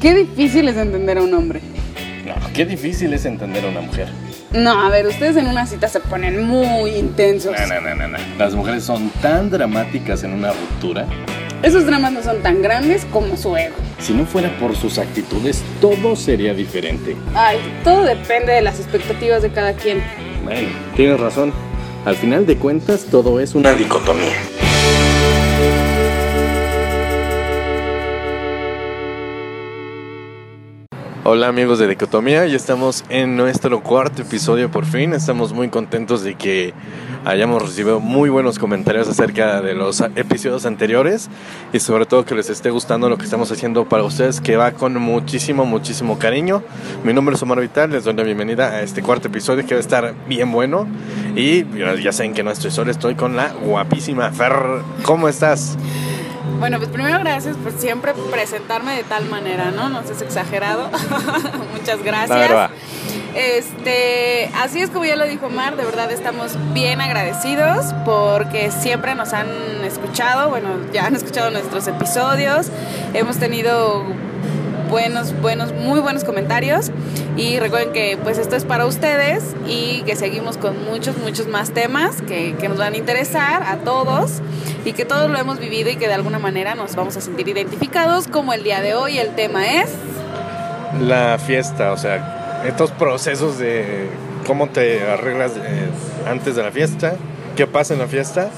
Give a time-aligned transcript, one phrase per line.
[0.00, 1.60] Qué difícil es entender a un hombre.
[2.24, 4.08] No, qué difícil es entender a una mujer.
[4.50, 7.54] No, a ver, ustedes en una cita se ponen muy intensos.
[7.68, 8.18] No, no, no, no.
[8.38, 11.06] Las mujeres son tan dramáticas en una ruptura.
[11.62, 13.74] Esos dramas no son tan grandes como su ego.
[13.98, 17.14] Si no fuera por sus actitudes, todo sería diferente.
[17.34, 20.02] Ay, todo depende de las expectativas de cada quien.
[20.42, 21.52] Bueno, tienes razón.
[22.06, 24.32] Al final de cuentas, todo es una dicotomía.
[31.22, 35.12] Hola amigos de Dicotomía, ya estamos en nuestro cuarto episodio por fin.
[35.12, 36.72] Estamos muy contentos de que
[37.26, 41.28] hayamos recibido muy buenos comentarios acerca de los episodios anteriores
[41.74, 44.72] y sobre todo que les esté gustando lo que estamos haciendo para ustedes, que va
[44.72, 46.62] con muchísimo, muchísimo cariño.
[47.04, 49.78] Mi nombre es Omar Vital, les doy la bienvenida a este cuarto episodio que va
[49.78, 50.86] a estar bien bueno.
[51.36, 51.66] Y
[52.02, 54.54] ya saben que no estoy solo, estoy con la guapísima Fer.
[55.02, 55.76] ¿Cómo estás?
[56.60, 59.88] Bueno, pues primero gracias por siempre presentarme de tal manera, ¿no?
[59.88, 60.90] No seas exagerado.
[61.72, 62.70] Muchas gracias.
[63.34, 69.14] Este, así es como ya lo dijo Mar, de verdad estamos bien agradecidos porque siempre
[69.14, 69.48] nos han
[69.84, 72.66] escuchado, bueno, ya han escuchado nuestros episodios,
[73.14, 74.04] hemos tenido
[74.90, 76.90] buenos, buenos, muy buenos comentarios.
[77.36, 81.70] Y recuerden que pues esto es para ustedes y que seguimos con muchos, muchos más
[81.70, 84.42] temas que, que nos van a interesar a todos
[84.84, 87.48] y que todos lo hemos vivido y que de alguna manera nos vamos a sentir
[87.48, 89.90] identificados como el día de hoy el tema es...
[91.00, 94.08] La fiesta, o sea, estos procesos de
[94.46, 95.88] cómo te arreglas eh,
[96.28, 97.14] antes de la fiesta,
[97.56, 98.50] qué pasa en la fiesta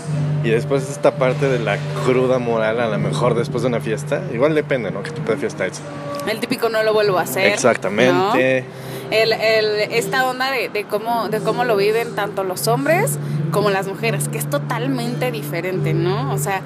[0.43, 4.23] y después esta parte de la cruda moral, a lo mejor después de una fiesta.
[4.33, 5.03] Igual depende, ¿no?
[5.03, 5.81] ¿Qué tipo de fiesta es?
[6.27, 7.53] El típico no lo vuelvo a hacer.
[7.53, 8.65] Exactamente.
[9.11, 13.19] El, el, esta onda de, de, cómo, de cómo lo viven tanto los hombres
[13.51, 16.33] como las mujeres, que es totalmente diferente, ¿no?
[16.33, 16.63] O sea,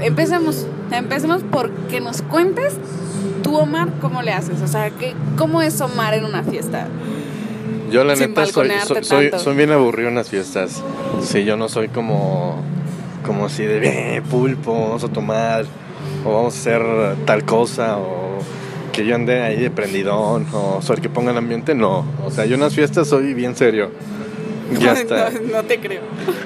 [0.00, 2.74] empecemos, empecemos por que nos cuentes
[3.42, 4.60] tú, Omar, cómo le haces.
[4.62, 6.88] O sea, ¿qué, ¿cómo es Omar en una fiesta?
[7.90, 10.82] Yo la neta soy, soy, soy, soy, bien aburrido en las fiestas.
[11.20, 12.62] Sí, yo no soy como,
[13.24, 15.66] como si de eh, pulpo, vamos a tomar,
[16.24, 16.82] o vamos a hacer
[17.26, 18.31] tal cosa, o
[18.92, 22.04] que yo ande ahí de prendidón o soy el que ponga el ambiente, no.
[22.24, 23.90] O sea, yo en las fiestas soy bien serio.
[24.80, 25.30] Ya está.
[25.30, 26.00] No, te creo.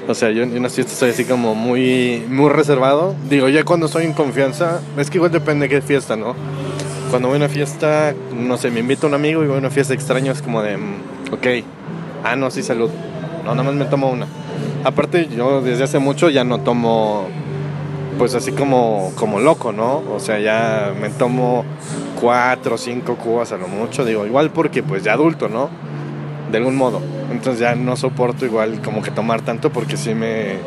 [0.07, 3.15] O sea, yo en unas fiestas soy así como muy, muy reservado.
[3.29, 6.35] Digo, ya cuando estoy en confianza, es que igual depende de qué fiesta, ¿no?
[7.09, 9.69] Cuando voy a una fiesta, no sé, me invita un amigo y voy a una
[9.69, 10.95] fiesta extraña, es como de, mm,
[11.31, 11.47] ok,
[12.23, 12.89] ah, no, sí, salud.
[13.45, 14.27] No, nada más me tomo una.
[14.83, 17.29] Aparte, yo desde hace mucho ya no tomo,
[18.17, 20.03] pues así como, como loco, ¿no?
[20.13, 21.63] O sea, ya me tomo
[22.19, 25.69] cuatro o cinco cubas a lo mucho, digo, igual porque pues ya adulto, ¿no?
[26.51, 27.01] De algún modo.
[27.31, 30.57] Entonces ya no soporto igual como que tomar tanto porque sí me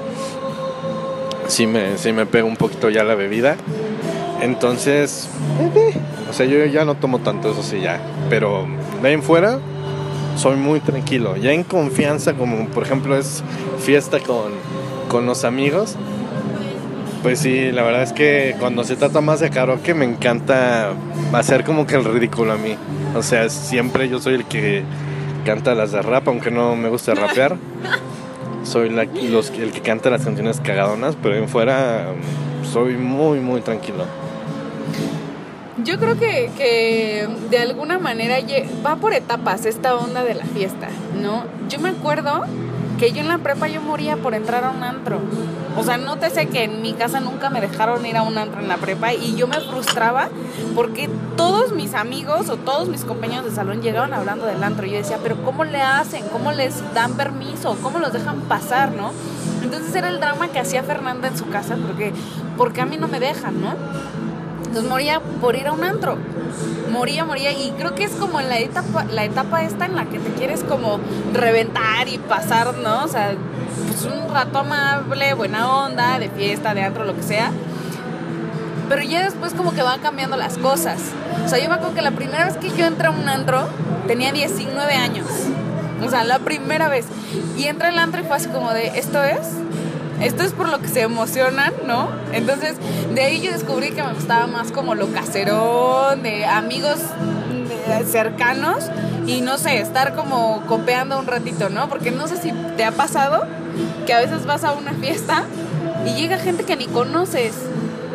[1.49, 3.57] sí me sí me pega un poquito ya la bebida.
[4.41, 5.29] Entonces,
[6.31, 8.01] o sea, yo ya no tomo tanto, eso sí ya,
[8.31, 8.67] pero
[9.03, 9.59] de fuera
[10.37, 11.37] soy muy tranquilo.
[11.37, 13.43] Ya en confianza, como por ejemplo es
[13.79, 14.53] fiesta con,
[15.09, 15.97] con los amigos,
[17.23, 20.95] pues sí, la verdad es que cuando se trata más de karaoke me encanta
[21.33, 22.77] hacer como que el ridículo a mí.
[23.15, 24.85] O sea, siempre yo soy el que
[25.45, 27.57] canta las de rap, aunque no me gusta rapear.
[28.63, 32.07] Soy la, el que canta las canciones cagadonas, pero en fuera
[32.63, 34.05] soy muy, muy tranquilo.
[35.83, 38.37] Yo creo que, que, de alguna manera
[38.85, 40.89] va por etapas esta onda de la fiesta,
[41.21, 41.45] ¿no?
[41.69, 42.45] Yo me acuerdo
[43.01, 45.21] que yo en la prepa yo moría por entrar a un antro.
[45.79, 48.37] O sea, no te sé que en mi casa nunca me dejaron ir a un
[48.37, 50.29] antro en la prepa y yo me frustraba
[50.75, 54.85] porque todos mis amigos o todos mis compañeros de salón llegaban hablando del antro.
[54.87, 56.25] Y yo decía, pero ¿cómo le hacen?
[56.31, 57.75] ¿Cómo les dan permiso?
[57.83, 59.13] ¿Cómo los dejan pasar, no?
[59.63, 62.13] Entonces era el drama que hacía Fernanda en su casa porque,
[62.59, 63.75] porque a mí no me dejan, ¿no?
[64.71, 66.17] Entonces moría por ir a un antro.
[66.93, 67.51] Moría, moría.
[67.51, 70.63] Y creo que es como la etapa, la etapa esta en la que te quieres
[70.63, 71.01] como
[71.35, 73.03] reventar y pasar, ¿no?
[73.03, 73.35] O sea,
[73.89, 77.51] pues un rato amable, buena onda, de fiesta, de antro, lo que sea.
[78.89, 81.01] Pero ya después como que van cambiando las cosas.
[81.45, 83.67] O sea, yo me acuerdo que la primera vez que yo entré a un antro
[84.07, 85.27] tenía 19 años.
[86.07, 87.07] O sea, la primera vez.
[87.59, 89.49] Y entré al antro y fue así como de, ¿esto es?
[90.21, 92.09] Esto es por lo que se emocionan, ¿no?
[92.33, 92.77] Entonces,
[93.15, 96.99] de ahí yo descubrí que me gustaba más como lo caserón, de amigos
[98.11, 98.85] cercanos
[99.27, 101.89] y no sé, estar como copeando un ratito, ¿no?
[101.89, 103.47] Porque no sé si te ha pasado
[104.07, 105.45] que a veces vas a una fiesta
[106.07, 107.55] y llega gente que ni conoces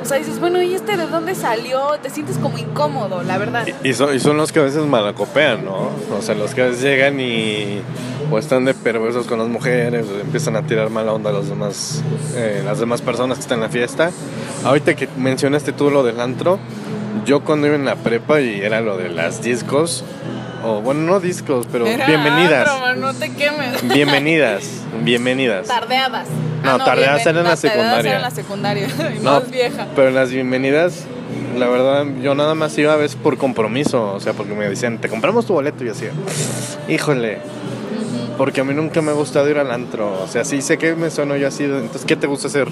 [0.06, 1.98] o sea, dices, bueno, ¿y este de dónde salió?
[2.00, 3.66] Te sientes como incómodo, la verdad.
[3.84, 5.90] Y, son, y son los que a veces malacopean, ¿no?
[6.16, 7.82] O sea, los que a veces llegan y
[8.32, 11.48] o están de perversos con las mujeres, o empiezan a tirar mala onda a los
[11.50, 12.02] demás,
[12.36, 14.12] eh, las demás personas que están en la fiesta.
[14.64, 16.60] Ahorita que mencionaste tú lo del antro,
[17.26, 20.04] yo cuando iba en la prepa y era lo de las discos,
[20.64, 22.68] o bueno, no discos, pero Era bienvenidas.
[22.68, 23.88] antro, man, no te quemes.
[23.94, 24.64] Bienvenidas,
[25.04, 25.68] bienvenidas.
[25.68, 26.28] Tardeadas.
[26.64, 28.00] No, tardeadas bienven- eran en la tardeadas secundaria.
[28.10, 28.88] eran en la secundaria.
[29.16, 29.88] y No, más vieja.
[29.96, 31.04] pero en las bienvenidas,
[31.60, 34.98] la verdad, yo nada más iba a veces por compromiso, o sea, porque me decían,
[35.00, 36.10] te compramos tu boleto y yo decía,
[36.88, 37.38] híjole,
[38.38, 40.96] porque a mí nunca me ha gustado ir al antro, o sea, sí sé que
[40.96, 42.68] me sueno yo así, entonces, ¿qué te gusta hacer?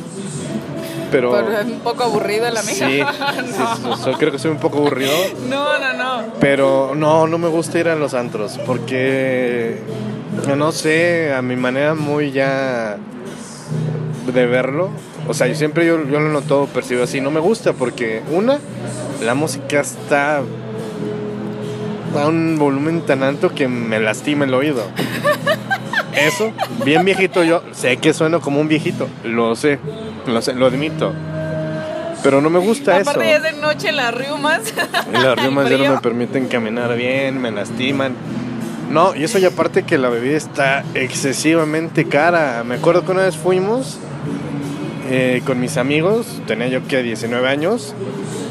[1.12, 1.32] Pero...
[1.32, 3.14] Pero es un poco aburrida la Sí, amiga.
[3.76, 5.14] sí, so- creo que soy un poco aburrido,
[5.48, 6.24] no, no, no.
[6.40, 9.78] pero no, no me gusta ir a los antros, porque,
[10.58, 12.98] no sé, a mi manera muy ya
[14.34, 14.90] de verlo,
[15.28, 18.58] o sea, yo siempre yo, yo lo noto, percibo así, no me gusta porque una,
[19.24, 20.42] la música está
[22.16, 24.84] a un volumen tan alto que me lastima el oído.
[26.16, 26.52] Eso,
[26.86, 29.80] bien viejito yo, sé que sueno como un viejito, lo sé,
[30.28, 31.14] lo sé, lo admito.
[32.24, 33.10] Pero no me gusta eso.
[33.10, 34.74] Aparte ya es de noche las riumas.
[35.12, 38.14] Las riumas ya no me permiten caminar bien, me lastiman.
[38.90, 42.64] No, y eso y aparte que la bebida está excesivamente cara.
[42.64, 43.98] Me acuerdo que una vez fuimos
[45.16, 47.94] eh, con mis amigos, tenía yo que 19 años,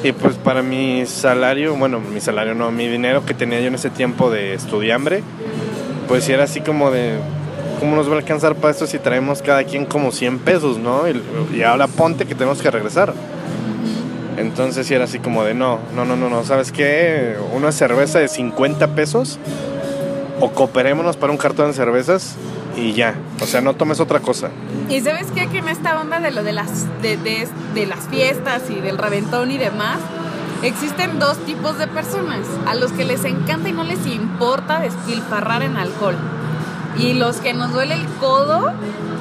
[0.04, 3.74] y pues para mi salario, bueno, mi salario no, mi dinero que tenía yo en
[3.74, 5.24] ese tiempo de estudiambre,
[6.06, 7.14] pues era así como de,
[7.80, 11.02] ¿cómo nos va a alcanzar para esto si traemos cada quien como 100 pesos, no?
[11.52, 13.12] Y, ahora ponte que tenemos que regresar.
[14.36, 17.34] Entonces era así como de no, no, no, no, no, ¿sabes qué?
[17.56, 19.40] Una cerveza de 50 pesos
[20.38, 22.36] o cooperémonos para un cartón de cervezas
[22.76, 23.14] y ya.
[23.40, 24.48] O sea, no tomes otra cosa.
[24.88, 25.46] Y sabes qué?
[25.48, 28.98] que en esta onda de lo de las de, de- de las fiestas y del
[28.98, 29.98] reventón y demás,
[30.62, 32.40] existen dos tipos de personas.
[32.66, 36.16] A los que les encanta y no les importa despilfarrar en alcohol.
[36.98, 38.70] Y los que nos duele el codo,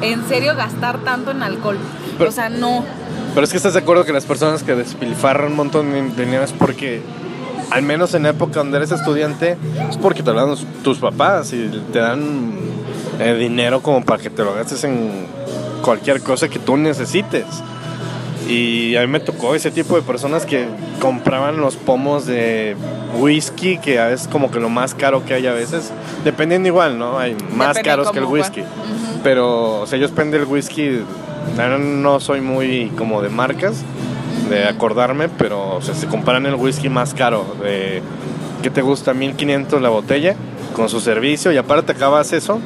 [0.02, 1.78] en serio, gastar tanto en alcohol.
[2.18, 2.84] Pero- o sea, no.
[3.34, 6.44] Pero es que estás de acuerdo que las personas que despilfarran un montón de dinero
[6.44, 7.02] es porque,
[7.70, 9.58] al menos en la época donde eres estudiante,
[9.90, 12.52] es porque te los- tus papás y te dan
[13.22, 15.28] eh, dinero como para que te lo gastes en
[15.82, 17.46] cualquier cosa que tú necesites.
[18.48, 20.66] Y a mí me tocó ese tipo de personas que
[21.00, 22.76] compraban los pomos de
[23.18, 25.92] whisky, que veces como que lo más caro que hay a veces,
[26.26, 27.20] dependiendo igual, ¿no?
[27.20, 28.62] Hay más Depende caros que el whisky.
[28.62, 29.22] Ujú.
[29.24, 31.02] Pero, o sea, yo spend el whisky,
[32.02, 33.84] no soy muy como de marcas,
[34.50, 38.02] de acordarme, pero, o sea, se comparan el whisky más caro, de,
[38.64, 39.14] ¿qué te gusta?
[39.14, 40.36] 1500 la botella,
[40.76, 42.60] con su servicio, y aparte acabas eso,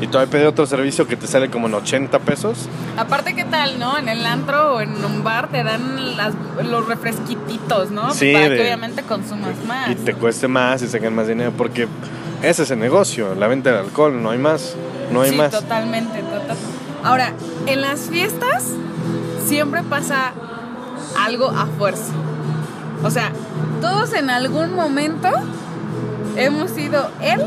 [0.00, 2.68] y todavía pedí otro servicio que te sale como en 80 pesos.
[2.96, 3.96] Aparte, ¿qué tal, no?
[3.96, 6.34] En el antro o en un bar te dan las,
[6.64, 8.12] los refresquititos, ¿no?
[8.12, 9.90] Sí, Para de- que obviamente consumas más.
[9.90, 11.88] Y te cueste más y saquen más dinero, porque
[12.42, 14.74] ese es el negocio, la venta del alcohol, no hay más,
[15.10, 15.50] no hay sí, más.
[15.52, 16.56] totalmente, total.
[17.02, 17.32] Ahora,
[17.66, 18.64] en las fiestas
[19.46, 20.32] siempre pasa
[21.24, 22.12] algo a fuerza.
[23.02, 23.30] O sea,
[23.80, 25.28] todos en algún momento
[26.36, 27.40] hemos sido él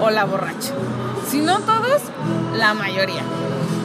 [0.00, 0.72] o la borracha.
[1.28, 2.02] Si no todos,
[2.56, 3.22] la mayoría.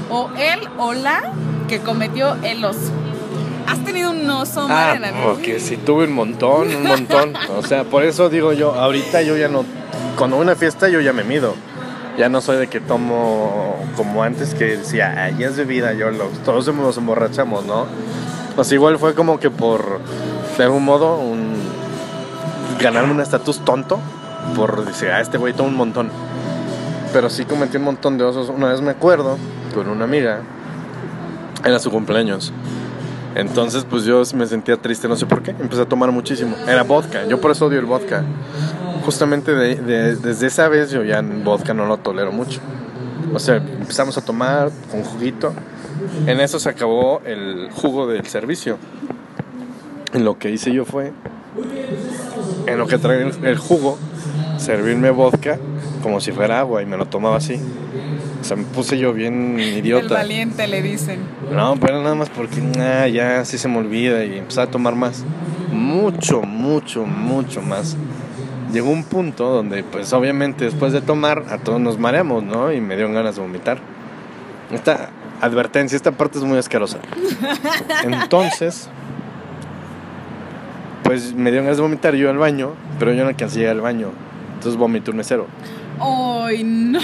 [0.09, 1.21] O él o la
[1.67, 2.91] que cometió el oso.
[3.67, 5.23] ¿Has tenido un oso, Ah, Mariana?
[5.23, 7.33] porque sí tuve un montón, un montón.
[7.57, 9.65] O sea, por eso digo yo, ahorita yo ya no,
[10.17, 11.55] cuando una fiesta yo ya me mido.
[12.17, 16.11] Ya no soy de que tomo como antes que decía, ay, ya es bebida, yo
[16.11, 17.87] lo, todos nos emborrachamos, ¿no?
[18.55, 19.99] Pues igual fue como que por,
[20.55, 21.55] de algún modo, un,
[22.79, 23.99] ganarme un estatus tonto,
[24.55, 26.11] por decir, ah, este güey toma un montón.
[27.13, 28.49] Pero sí cometí un montón de osos.
[28.49, 29.37] Una vez me acuerdo
[29.73, 30.39] con una amiga,
[31.63, 32.51] era su cumpleaños.
[33.35, 35.51] Entonces, pues yo me sentía triste, no sé por qué.
[35.51, 36.55] Empecé a tomar muchísimo.
[36.67, 38.23] Era vodka, yo por eso odio el vodka.
[39.05, 42.59] Justamente de- de- desde esa vez yo ya en vodka no lo tolero mucho.
[43.33, 45.53] O sea, empezamos a tomar con juguito.
[46.27, 48.77] En eso se acabó el jugo del servicio.
[50.13, 51.11] Y lo que hice yo fue,
[52.67, 53.97] en lo que traía el, el jugo,
[54.57, 55.57] servirme vodka
[56.03, 57.59] como si fuera agua y me lo tomaba así.
[58.41, 60.15] O sea, me puse yo bien El idiota.
[60.15, 61.21] valiente le dicen.
[61.51, 64.95] No, pero nada más porque ah, ya así se me olvida y empecé a tomar
[64.95, 65.23] más.
[65.71, 67.95] Mucho, mucho, mucho más.
[68.71, 72.71] Llegó un punto donde, pues obviamente después de tomar, a todos nos mareamos, ¿no?
[72.71, 73.77] Y me dieron ganas de vomitar.
[74.71, 75.09] Esta
[75.41, 76.97] advertencia, esta parte es muy asquerosa.
[78.03, 78.89] Entonces,
[81.03, 84.09] pues me dieron ganas de vomitar yo al baño, pero yo no alcancé al baño.
[84.55, 85.47] Entonces vomité un mesero.
[85.99, 86.99] ¡Ay, no!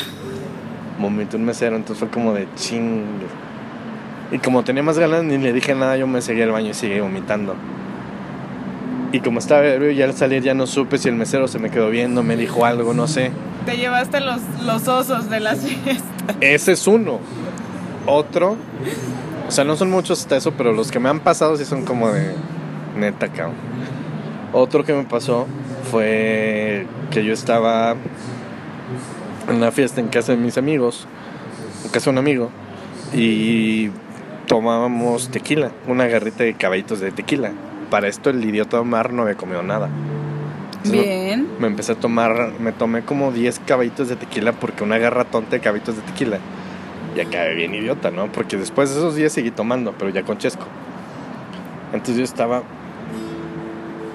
[1.00, 3.04] Vomité un mesero, entonces fue como de ching.
[4.32, 6.74] Y como tenía más ganas, ni le dije nada, yo me seguí al baño y
[6.74, 7.56] seguí vomitando.
[9.12, 11.72] Y como estaba ebrio, ya al salir ya no supe si el mesero se me
[11.72, 13.32] quedó viendo, me dijo algo, no sé.
[13.66, 16.36] Te llevaste los, los osos de las fiestas.
[16.42, 17.20] Ese es uno.
[18.06, 18.56] Otro,
[19.48, 21.86] o sea, no son muchos hasta eso, pero los que me han pasado sí son
[21.86, 22.36] como de
[22.96, 23.56] neta, cabrón.
[24.54, 25.48] Otro que me pasó
[25.90, 27.96] fue que yo estaba
[29.50, 31.08] en una fiesta en casa de mis amigos,
[31.86, 32.50] en casa de un amigo,
[33.14, 33.90] y
[34.48, 37.52] tomábamos tequila, una garrita de caballitos de tequila.
[37.90, 39.90] Para esto el idiota Omar no había comido nada.
[40.84, 41.44] Bien.
[41.56, 45.26] Me, me empecé a tomar, me tomé como 10 caballitos de tequila porque una garra
[45.26, 46.38] tonta de caballitos de tequila.
[47.16, 48.32] Y acabé bien idiota, ¿no?
[48.32, 50.66] Porque después de esos días seguí tomando, pero ya con chesco.
[51.92, 52.62] Entonces yo estaba,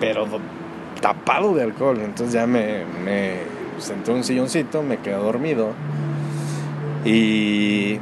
[0.00, 0.40] pero do-
[1.00, 1.98] tapado de alcohol.
[2.02, 3.38] Entonces ya me, me
[3.78, 5.70] senté en un silloncito, me quedé dormido.
[7.04, 7.98] Y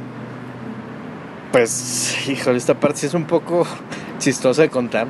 [1.51, 3.65] pues, híjole, esta parte sí es un poco
[4.19, 5.07] chistosa de contar.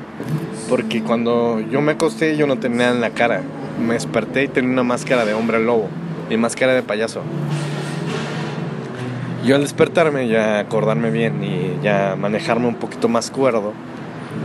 [0.68, 3.42] Porque cuando yo me acosté, yo no tenía en la cara.
[3.84, 5.88] Me desperté y tenía una máscara de hombre lobo
[6.30, 7.22] y máscara de payaso.
[9.44, 13.74] Yo al despertarme, ya acordarme bien y ya manejarme un poquito más cuerdo,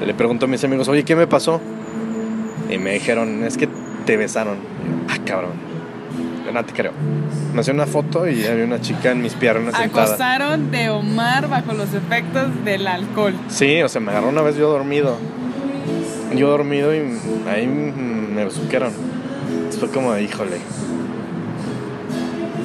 [0.06, 1.62] le pregunto a mis amigos, oye, ¿qué me pasó?
[2.70, 3.70] Y me dijeron, es que
[4.06, 4.58] te besaron.
[4.58, 5.69] Y ah, cabrón.
[6.54, 6.92] No te creo.
[7.54, 10.06] Me hacía una foto y había una chica en mis piernas sentada.
[10.06, 13.34] Acosaron de Omar bajo los efectos del alcohol.
[13.50, 15.18] Sí, o sea, me agarró una vez yo dormido.
[16.36, 17.00] Yo dormido y
[17.48, 18.92] ahí me besuquearon.
[19.80, 20.58] Fue como, híjole.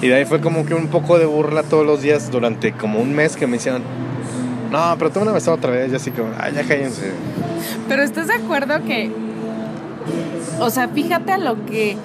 [0.02, 3.00] Y de ahí fue como que un poco de burla todos los días durante como
[3.00, 3.82] un mes que me hicieron.
[4.70, 5.92] No, pero tú me besado otra vez.
[5.92, 7.12] Y así como, ay, ya cállense.
[7.88, 9.10] Pero ¿estás de acuerdo que,
[10.58, 11.96] o sea, fíjate a lo que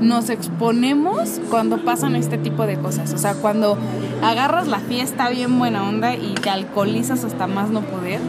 [0.00, 3.12] nos exponemos cuando pasan este tipo de cosas?
[3.12, 3.76] O sea, cuando
[4.22, 8.20] agarras la fiesta bien buena onda y te alcoholizas hasta más no poder.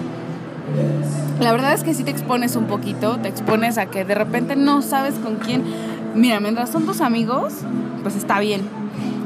[1.39, 4.55] La verdad es que sí te expones un poquito, te expones a que de repente
[4.55, 5.63] no sabes con quién.
[6.15, 7.53] Mira, mientras son tus amigos,
[8.01, 8.62] pues está bien.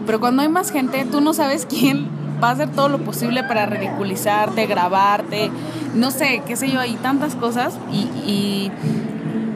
[0.05, 2.10] Pero cuando hay más gente, tú no sabes quién
[2.43, 5.51] va a hacer todo lo posible para ridiculizarte, grabarte,
[5.95, 8.71] no sé, qué sé yo, hay tantas cosas y, y,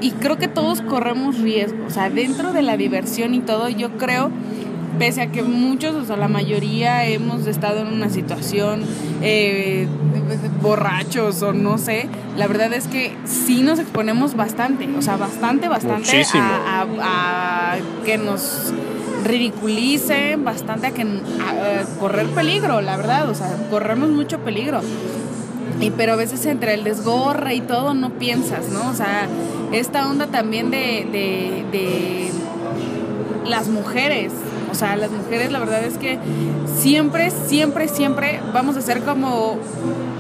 [0.06, 1.86] y creo que todos corremos riesgo.
[1.88, 4.30] O sea, dentro de la diversión y todo, yo creo,
[5.00, 8.82] pese a que muchos, o sea, la mayoría hemos estado en una situación
[9.22, 9.88] eh,
[10.62, 12.08] borrachos o no sé,
[12.38, 16.06] la verdad es que sí nos exponemos bastante, o sea, bastante, bastante
[16.40, 18.74] a, a- a que nos
[19.26, 24.82] ridiculicen, bastante a que a correr peligro, la verdad, o sea, corremos mucho peligro.
[25.82, 28.90] Y pero a veces entre el desgorre y todo no piensas, ¿no?
[28.90, 29.28] O sea,
[29.80, 31.08] esta onda también de,
[31.72, 32.32] de,
[33.46, 34.32] las mujeres.
[34.72, 36.18] O sea, las mujeres la verdad es que
[36.76, 39.58] siempre, siempre, siempre vamos a ser como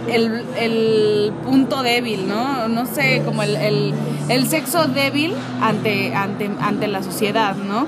[0.08, 2.68] el, el punto débil, ¿no?
[2.68, 3.94] No sé, como el,
[4.30, 7.88] el, sexo débil ante, ante, ante la sociedad, ¿no?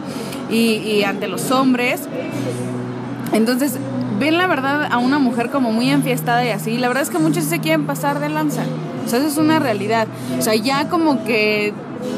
[0.50, 2.08] Y, y ante los hombres.
[3.34, 3.78] Entonces,
[4.20, 6.78] ven la verdad a una mujer como muy enfiestada y así.
[6.78, 8.64] La verdad es que muchos se quieren pasar de lanza.
[9.08, 10.06] O sea, eso es una realidad.
[10.38, 11.74] O sea, ya como que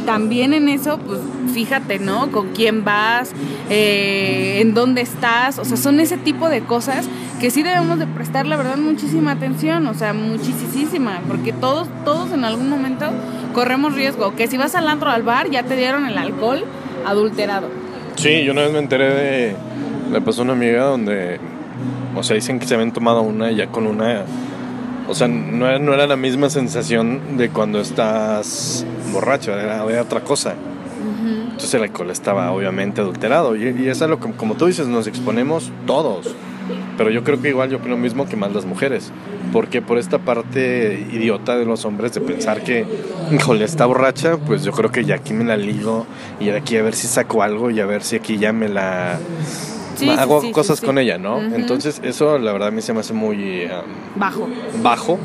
[0.08, 1.19] también en eso, pues
[1.53, 2.31] fíjate, ¿no?
[2.31, 3.31] Con quién vas,
[3.69, 5.60] eh, en dónde estás.
[5.60, 7.08] O sea, son ese tipo de cosas
[7.39, 9.86] que sí debemos de prestar, la verdad, muchísima atención.
[9.86, 11.22] O sea, muchísima.
[11.27, 13.05] Porque todos, todos en algún momento
[13.53, 14.36] corremos riesgo.
[14.36, 16.65] Que si vas al antro al bar, ya te dieron el alcohol
[17.05, 17.67] adulterado.
[18.15, 19.55] Sí, yo una vez me enteré de.
[20.12, 21.39] Le pasó una amiga donde.
[22.15, 24.25] O sea, dicen que se habían tomado una y ya con una.
[25.09, 30.03] O sea, no era, no era la misma sensación de cuando estás borracho, era, era
[30.03, 30.53] otra cosa.
[31.59, 33.55] Entonces el alcohol estaba obviamente adulterado.
[33.55, 36.35] Y, y es a lo que, como tú dices, nos exponemos todos.
[36.97, 39.11] Pero yo creo que igual yo opino lo mismo que más las mujeres.
[39.51, 42.85] Porque por esta parte idiota de los hombres de pensar que,
[43.31, 46.05] híjole, está borracha, pues yo creo que ya aquí me la ligo
[46.39, 48.69] y de aquí a ver si saco algo y a ver si aquí ya me
[48.69, 49.17] la...
[50.00, 51.41] Sí, hago sí, cosas con ella, ¿no?
[51.41, 54.48] Entonces eso la verdad a mí se me hace muy um, Bajo.
[54.82, 55.20] bajo.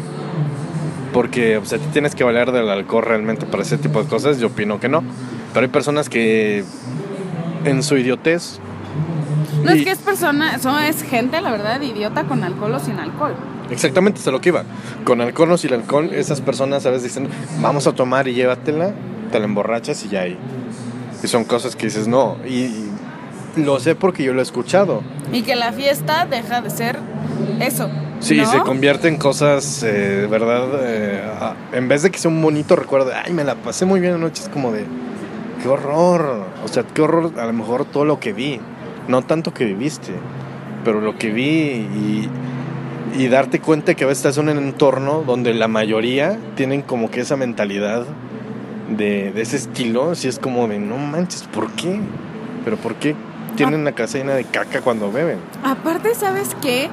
[1.13, 4.41] Porque o sea, ti tienes que valer del alcohol realmente para ese tipo de cosas.
[4.41, 5.05] Yo opino que no.
[5.53, 6.65] Pero hay personas que
[7.65, 8.59] en su idiotez
[9.63, 12.99] No es que es persona, eso es gente, la verdad, idiota con alcohol o sin
[12.99, 13.35] alcohol.
[13.71, 14.65] Exactamente, es a lo que iba.
[15.05, 17.29] Con alcohol o sin alcohol, esas personas a veces dicen,
[17.61, 18.93] vamos a tomar y llévatela,
[19.31, 20.37] te la emborrachas y ya ahí.
[21.23, 22.37] Y son cosas que dices, no.
[22.47, 22.91] Y, y
[23.57, 25.03] lo sé porque yo lo he escuchado.
[25.33, 26.99] Y que la fiesta deja de ser
[27.61, 27.89] eso.
[28.21, 28.47] Sí, ¿no?
[28.47, 31.21] se convierte en cosas, eh, verdad, eh,
[31.73, 34.43] en vez de que sea un bonito recuerdo, ay, me la pasé muy bien anoche,
[34.43, 34.85] es como de,
[35.63, 36.45] qué horror.
[36.65, 38.61] O sea, qué horror a lo mejor todo lo que vi.
[39.09, 40.13] No tanto que viviste,
[40.85, 42.29] pero lo que vi y,
[43.19, 47.11] y darte cuenta que a veces estás en un entorno donde la mayoría tienen como
[47.11, 48.07] que esa mentalidad
[48.89, 52.01] de, de ese estilo, si es como de, no manches, ¿por qué?
[52.65, 53.15] Pero ¿por qué
[53.55, 55.39] tienen la casa llena de caca cuando beben?
[55.63, 56.89] Aparte, ¿sabes qué?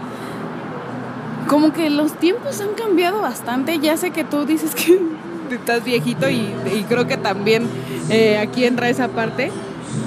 [1.47, 3.79] Como que los tiempos han cambiado bastante.
[3.79, 4.99] Ya sé que tú dices que
[5.51, 6.53] estás viejito y,
[6.87, 7.67] creo que también
[8.09, 9.51] eh, aquí entra esa parte.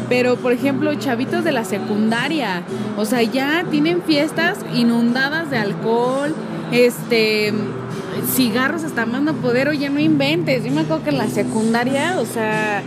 [0.08, 2.62] Pero, por ejemplo, chavitos de la secundaria,
[2.96, 6.34] o sea, ya tienen fiestas inundadas de alcohol,
[6.72, 7.52] este,
[8.34, 10.64] cigarros hasta más poder, oye, no inventes.
[10.64, 12.82] Yo me acuerdo que en la secundaria, o sea,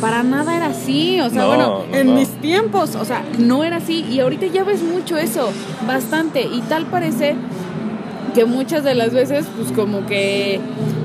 [0.00, 1.20] para nada era así.
[1.20, 2.14] O sea, No, bueno, no, en no.
[2.14, 4.04] mis tiempos, o sea, no era así.
[4.10, 5.50] Y ahorita ya ves mucho eso,
[5.86, 6.42] bastante.
[6.42, 7.34] Y tal parece
[8.34, 10.60] que muchas de las veces, pues como que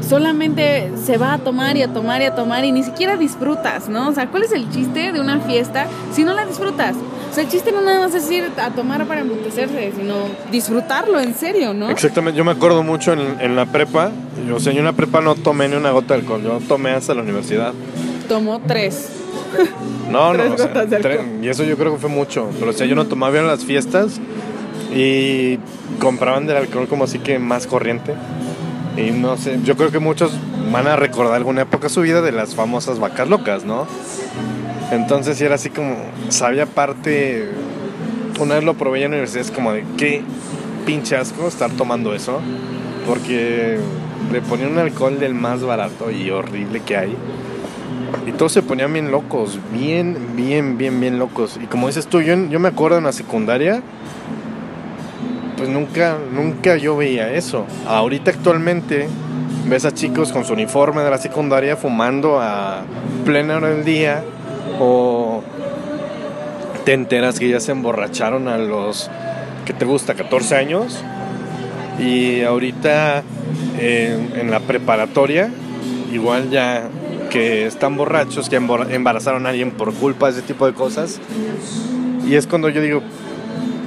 [0.08, 3.88] solamente se va a tomar y a tomar y a tomar y ni siquiera disfrutas,
[3.88, 4.10] ¿no?
[4.10, 6.96] O sea, ¿cuál es el chiste de una fiesta si no la disfrutas?
[7.30, 10.16] O sea, el chiste no nada más es ir a tomar para embrutecerse, sino
[10.52, 11.90] disfrutarlo en serio, ¿no?
[11.90, 14.12] Exactamente, yo me acuerdo mucho en, en la prepa,
[14.46, 16.60] yo, o sea, yo en la prepa no tomé ni una gota de alcohol, yo
[16.68, 17.72] tomé hasta la universidad.
[18.32, 19.10] Tomó tres.
[20.10, 22.88] No, Tres no, o sea, y eso yo creo que fue mucho, pero o sea,
[22.88, 24.22] yo no tomaba en las fiestas
[24.96, 25.58] y
[26.00, 28.14] compraban del alcohol como así que más corriente.
[28.96, 30.32] Y no sé, yo creo que muchos
[30.72, 33.86] van a recordar alguna época de su vida de las famosas vacas locas, ¿no?
[34.92, 35.98] Entonces era así como,
[36.30, 37.50] sabía parte,
[38.40, 40.22] una vez lo probé en la universidad, es como de qué
[40.86, 42.40] pinche asco estar tomando eso,
[43.06, 43.78] porque
[44.32, 47.18] le ponían un alcohol del más barato y horrible que hay.
[48.26, 51.60] Y todos se ponían bien locos, bien, bien, bien, bien locos.
[51.62, 53.82] Y como dices tú, yo, yo me acuerdo en la secundaria,
[55.58, 57.66] pues nunca, nunca yo veía eso.
[57.88, 59.08] Ahorita actualmente
[59.68, 62.84] ves a chicos con su uniforme de la secundaria fumando a
[63.26, 64.24] plena hora del día
[64.80, 65.44] o
[66.84, 69.10] te enteras que ya se emborracharon a los,
[69.66, 70.16] que te gusta?
[70.16, 71.04] 14 años.
[72.00, 73.24] Y ahorita
[73.78, 75.52] eh, en la preparatoria,
[76.12, 76.90] igual ya
[77.32, 81.20] que están borrachos, que embarazaron a alguien por culpa de ese tipo de cosas.
[82.28, 83.02] Y es cuando yo digo,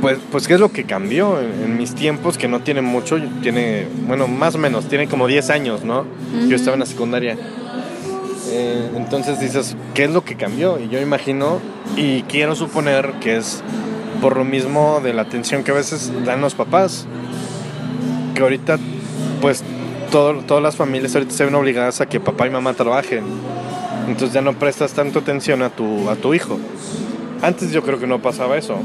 [0.00, 2.38] pues, pues ¿qué es lo que cambió en, en mis tiempos?
[2.38, 6.06] Que no tiene mucho, tiene, bueno, más o menos, tiene como 10 años, ¿no?
[6.48, 7.36] Yo estaba en la secundaria.
[8.50, 10.78] Eh, entonces dices, ¿qué es lo que cambió?
[10.80, 11.60] Y yo imagino
[11.96, 13.62] y quiero suponer que es
[14.22, 17.06] por lo mismo de la atención que a veces dan los papás.
[18.34, 18.78] Que ahorita,
[19.40, 19.62] pues,
[20.10, 23.24] todo- todas las familias ahorita se ven obligadas a que papá y mamá trabajen.
[24.08, 26.58] Entonces ya no prestas tanto atención a tu, a tu hijo.
[27.42, 28.78] Antes yo creo que no pasaba eso.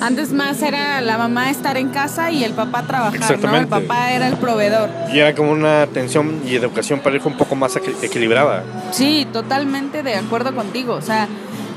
[0.00, 3.26] Antes más era la mamá estar en casa y el papá trabajar, ¿no?
[3.26, 3.70] El Exactamente.
[3.70, 4.90] papá era el proveedor.
[5.12, 8.64] Y era como una atención y educación para el hijo un poco más equi- equilibrada.
[8.92, 10.94] Sí, totalmente de acuerdo contigo.
[10.94, 11.28] O sea,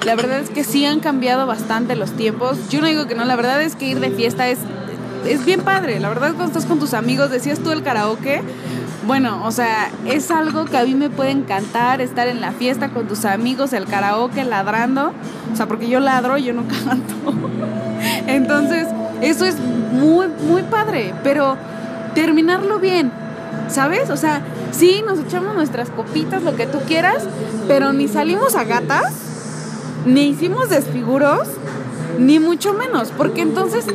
[0.05, 2.57] la verdad es que sí han cambiado bastante los tiempos.
[2.69, 4.59] Yo no digo que no, la verdad es que ir de fiesta es,
[5.25, 5.99] es bien padre.
[5.99, 8.41] La verdad, cuando estás con tus amigos, decías tú el karaoke.
[9.05, 12.89] Bueno, o sea, es algo que a mí me puede encantar estar en la fiesta
[12.89, 15.13] con tus amigos, el karaoke, ladrando.
[15.51, 17.33] O sea, porque yo ladro, yo no canto.
[18.27, 18.87] Entonces,
[19.21, 21.13] eso es muy, muy padre.
[21.23, 21.57] Pero
[22.13, 23.11] terminarlo bien,
[23.69, 24.09] ¿sabes?
[24.09, 27.23] O sea, sí, nos echamos nuestras copitas, lo que tú quieras,
[27.67, 29.13] pero ni salimos a gatas,
[30.05, 31.47] ni hicimos desfiguros,
[32.17, 33.85] ni mucho menos, porque entonces,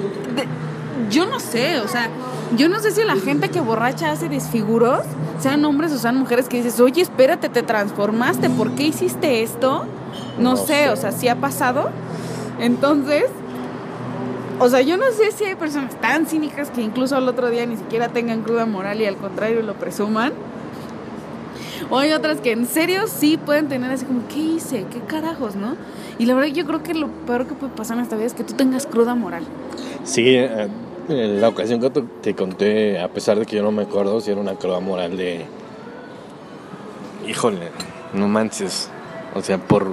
[1.10, 2.08] yo no sé, o sea,
[2.56, 5.00] yo no sé si la gente que borracha hace desfiguros,
[5.40, 9.84] sean hombres o sean mujeres, que dices, oye, espérate, te transformaste, ¿por qué hiciste esto?
[10.38, 10.90] No, No sé, sé.
[10.90, 11.90] o sea, sí ha pasado.
[12.60, 13.24] Entonces,
[14.58, 17.66] o sea, yo no sé si hay personas tan cínicas que incluso al otro día
[17.66, 20.32] ni siquiera tengan cruda moral y al contrario lo presuman.
[21.90, 24.86] O hay otras que en serio sí pueden tener así como, ¿qué hice?
[24.90, 25.74] ¿Qué carajos, no?
[26.18, 28.34] Y la verdad yo creo que lo peor que puede pasar en esta vida es
[28.34, 29.42] que tú tengas cruda moral.
[30.04, 30.68] Sí, eh,
[31.08, 34.40] la ocasión que te- conté, a pesar de que yo no me acuerdo si era
[34.40, 35.44] una cruda moral de...
[37.26, 37.70] Híjole,
[38.14, 38.88] no manches.
[39.34, 39.86] O sea, por...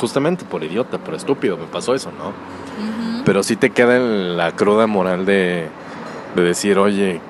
[0.00, 2.32] Justamente por idiota, por estúpido, me pasó eso, ¿no?
[3.24, 5.68] Pero sí te queda la cruda moral de,
[6.34, 7.20] de decir, oye,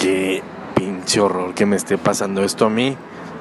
[0.00, 0.40] qué
[0.74, 2.96] pinche horror que me esté pasando esto a mí.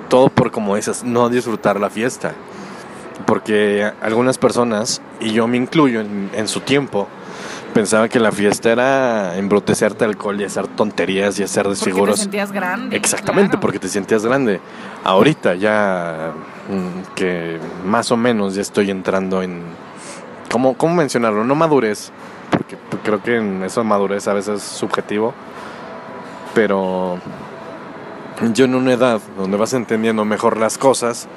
[0.10, 2.34] Todo por, como dices, no disfrutar la fiesta.
[3.28, 7.08] Porque algunas personas, y yo me incluyo en, en su tiempo,
[7.74, 12.20] pensaba que la fiesta era embrutecerte alcohol y hacer tonterías y hacer Porque te desfiguros.
[12.20, 12.96] sentías grande.
[12.96, 13.62] Exactamente, claro.
[13.62, 14.60] porque te sentías grande.
[15.04, 16.34] Ahorita ya
[16.70, 19.64] mm, que más o menos ya estoy entrando en...
[20.52, 21.44] ¿Cómo, cómo mencionarlo?
[21.46, 22.12] No madurez,
[22.52, 25.34] porque creo que en eso madurez a veces es subjetivo,
[26.54, 27.20] pero
[28.54, 31.28] yo en una edad donde vas entendiendo mejor las cosas,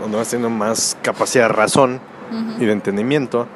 [0.00, 2.00] donde vas teniendo más capacidad de razón
[2.58, 3.46] y de entendimiento,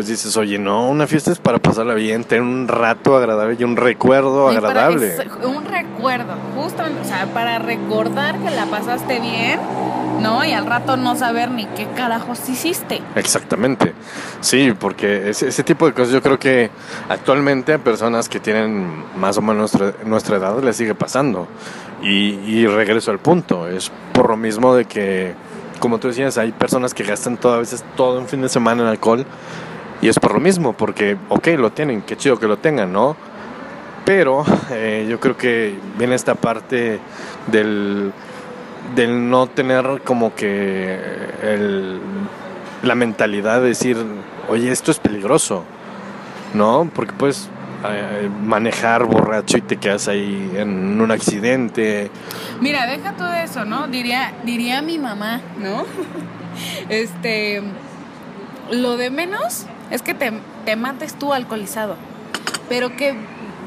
[0.00, 3.64] pues dices, oye, no, una fiesta es para pasarla bien, tener un rato agradable y
[3.64, 5.14] un recuerdo Y agradable.
[5.44, 9.60] un recuerdo, justamente, o sea, para recordar que la pasaste bien,
[10.22, 10.42] ¿no?
[10.42, 13.02] Y al rato no saber ni qué carajos hiciste.
[13.14, 13.92] Exactamente.
[14.40, 16.70] Sí, porque ese, ese tipo de cosas yo creo que
[17.10, 21.46] actualmente a personas que tienen más o menos nuestra, nuestra edad les sigue pasando.
[22.02, 25.34] Y, y regreso al punto, es por lo mismo de que,
[25.78, 28.80] como tú decías, hay personas que gastan todo, a veces todo un fin de semana
[28.80, 29.26] en alcohol
[30.02, 33.16] y es por lo mismo, porque, ok, lo tienen, qué chido que lo tengan, ¿no?
[34.04, 36.98] Pero eh, yo creo que viene esta parte
[37.48, 38.12] del,
[38.94, 40.98] del no tener como que
[41.42, 42.00] el,
[42.82, 43.98] la mentalidad de decir,
[44.48, 45.64] oye, esto es peligroso,
[46.54, 46.90] ¿no?
[46.94, 47.50] Porque puedes
[47.88, 52.10] eh, manejar borracho y te quedas ahí en un accidente.
[52.60, 53.86] Mira, deja todo eso, ¿no?
[53.86, 55.84] Diría, diría mi mamá, ¿no?
[56.88, 57.62] este,
[58.70, 60.32] lo de menos es que te,
[60.64, 61.96] te mates tú alcoholizado,
[62.68, 63.16] pero que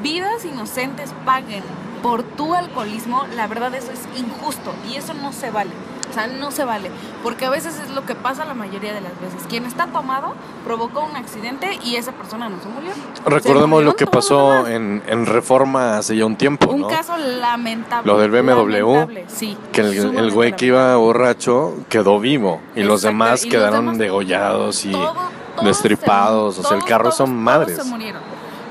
[0.02, 1.64] vidas inocentes paguen
[2.02, 5.72] por tu alcoholismo, la verdad eso es injusto y eso no se vale.
[6.10, 6.92] O sea, no se vale,
[7.24, 9.48] porque a veces es lo que pasa la mayoría de las veces.
[9.50, 12.92] Quien está tomado provocó un accidente y esa persona no se murió.
[13.26, 16.70] Recordemos lo que pasó en, en, Reforma hace ya un tiempo.
[16.70, 16.88] Un ¿no?
[16.88, 18.12] caso lamentable.
[18.12, 18.70] Lo del BMW.
[18.70, 23.48] Lamentable, sí, Que el, el güey que iba borracho quedó vivo y los demás y
[23.48, 25.16] los quedaron demás- degollados y Todo-
[25.66, 26.60] destripados.
[26.60, 27.78] o sea, el todos, carro todos, son todos madres.
[27.78, 28.22] se murieron.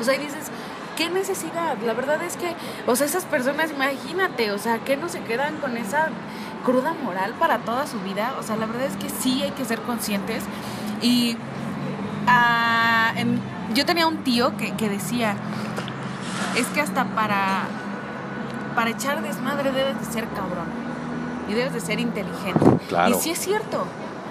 [0.01, 0.51] O sea, y dices,
[0.97, 1.77] ¿qué necesidad?
[1.85, 2.55] La verdad es que,
[2.87, 6.09] o sea, esas personas, imagínate, o sea, que no se quedan con esa
[6.65, 8.35] cruda moral para toda su vida.
[8.39, 10.45] O sea, la verdad es que sí hay que ser conscientes.
[11.01, 11.37] Y
[12.27, 13.41] ah, en-
[13.75, 15.35] yo tenía un tío que, que decía,
[16.57, 17.63] es que hasta para,
[18.75, 20.67] para echar desmadre debes de ser cabrón.
[21.49, 22.65] Y debes de ser inteligente.
[22.89, 23.11] Claro.
[23.17, 23.85] Y sí es cierto.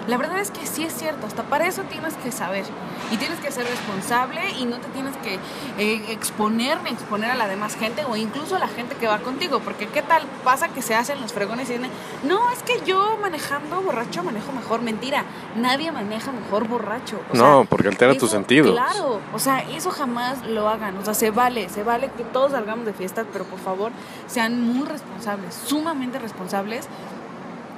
[0.08, 2.64] La verdad es que sí es cierto, hasta para eso tienes que saber
[3.12, 5.38] y tienes que ser responsable y no te tienes que
[5.78, 9.18] eh, exponer ni exponer a la demás gente o incluso a la gente que va
[9.18, 11.90] contigo, porque qué tal pasa que se hacen los fregones y dicen,
[12.24, 15.24] no, es que yo manejando borracho manejo mejor, mentira,
[15.56, 17.20] nadie maneja mejor borracho.
[17.32, 18.72] O No, sea, porque altera tus sentidos.
[18.72, 22.50] Claro, o sea, eso jamás lo hagan, o sea, se vale, se vale que todos
[22.52, 23.92] salgamos de fiestas, pero por favor
[24.26, 26.88] sean muy responsables, sumamente responsables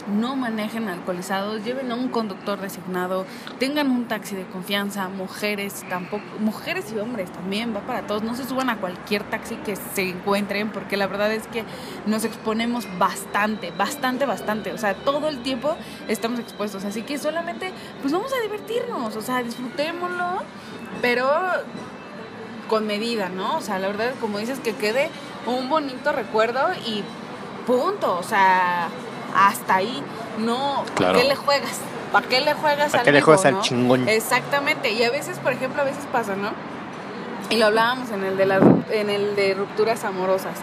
[0.07, 3.27] no manejen alcoholizados, lleven a un conductor designado,
[3.59, 8.35] tengan un taxi de confianza, mujeres tampoco, mujeres y hombres también, va para todos, no
[8.35, 11.65] se suban a cualquier taxi que se encuentren, porque la verdad es que
[12.07, 15.77] nos exponemos bastante, bastante, bastante, o sea, todo el tiempo
[16.09, 20.43] estamos expuestos, así que solamente, pues vamos a divertirnos, o sea, disfrutémoslo,
[21.01, 21.31] pero
[22.69, 23.57] con medida, ¿no?
[23.57, 25.11] O sea, la verdad, como dices, que quede
[25.47, 27.05] un bonito recuerdo y
[27.67, 28.89] punto, o sea,
[29.35, 30.03] hasta ahí,
[30.39, 31.19] no, ¿para Claro.
[31.21, 31.79] qué le juegas?
[32.13, 34.09] ¿Para qué le juegas ¿Para al qué le juegas al chingón?
[34.09, 36.51] Exactamente, y a veces, por ejemplo, a veces pasa, ¿no?
[37.51, 40.55] Y lo hablábamos en el de la, en el de rupturas amorosas.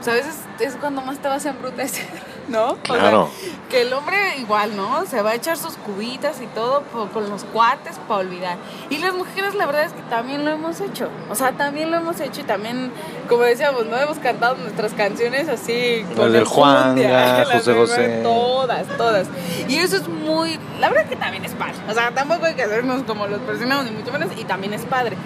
[0.00, 2.06] O sea, a veces es cuando más te vas a embrutecer,
[2.48, 2.70] ¿no?
[2.72, 3.30] O sea, Claro.
[3.70, 5.06] que el hombre igual, ¿no?
[5.06, 8.58] Se va a echar sus cubitas y todo con los cuates para olvidar.
[8.90, 11.08] Y las mujeres, la verdad es que también lo hemos hecho.
[11.30, 12.92] O sea, también lo hemos hecho y también,
[13.28, 13.96] como decíamos, ¿no?
[13.96, 16.04] Hemos cantado nuestras canciones así.
[16.16, 18.20] Del Juanga, enjundia, las José José.
[18.22, 19.28] Todas, todas.
[19.68, 20.58] Y eso es muy.
[20.80, 21.74] La verdad que también es padre.
[21.88, 24.28] O sea, tampoco hay que hacernos como los presionamos, ni mucho menos.
[24.36, 25.16] Y también es padre.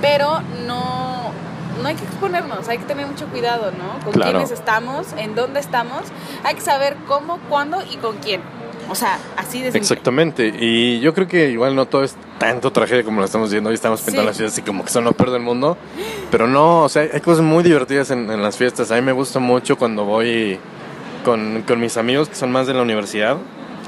[0.00, 1.32] Pero no.
[1.82, 4.02] No hay que exponernos, hay que tener mucho cuidado, ¿no?
[4.04, 4.32] Con Claro.
[4.32, 6.02] quiénes estamos, en dónde estamos.
[6.44, 8.40] Hay que saber cómo, cuándo y con quién.
[8.90, 9.80] O sea, así de simple.
[9.80, 13.68] Exactamente, y yo creo que igual no todo es tanto tragedia como lo estamos viendo.
[13.68, 14.26] Hoy estamos pintando Sí.
[14.28, 15.76] las fiestas así como que son lo peor del mundo.
[16.30, 18.90] Pero no, o sea, hay cosas muy divertidas en, en las fiestas.
[18.90, 20.58] A mí me gusta mucho cuando voy
[21.24, 23.36] con, con mis amigos que son más de la universidad.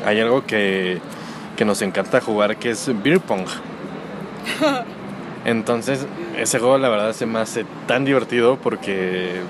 [0.05, 1.01] Hay algo que,
[1.57, 3.47] que nos encanta jugar que es beer pong.
[5.45, 6.07] Entonces,
[6.41, 9.41] ese juego la verdad se me hace tan divertido porque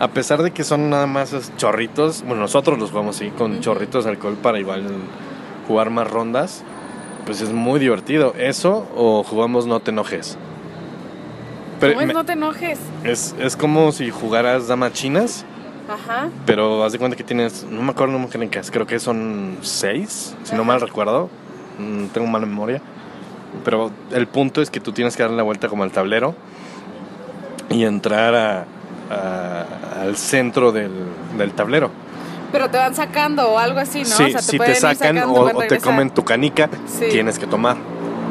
[0.00, 4.04] a pesar de que son nada más chorritos, bueno, nosotros los jugamos así con chorritos
[4.04, 4.84] de alcohol para igual
[5.68, 6.62] jugar más rondas,
[7.24, 8.34] pues es muy divertido.
[8.36, 10.36] Eso o jugamos no te enojes.
[11.78, 12.06] Pero ¿Cómo es?
[12.08, 12.78] me- No te enojes.
[13.04, 15.44] es, es como si jugaras damas chinas,
[15.88, 16.28] Ajá.
[16.46, 20.34] pero haz de cuenta que tienes, no me acuerdo las mecánicas, creo que son seis,
[20.44, 20.68] si no Ajá.
[20.72, 21.28] mal recuerdo,
[21.78, 22.82] Mm, tengo mala memoria.
[23.64, 26.34] Pero el punto es que tú tienes que darle la vuelta como al tablero
[27.70, 28.64] y entrar a-
[29.10, 30.90] a- al centro del,
[31.38, 31.90] del tablero.
[32.50, 34.04] Pero te van sacando o algo así, ¿no?
[34.06, 37.06] Sí, o sea, si te pueden ir sacan o, o te comen tu canica, Sí.
[37.10, 37.76] tienes que tomar.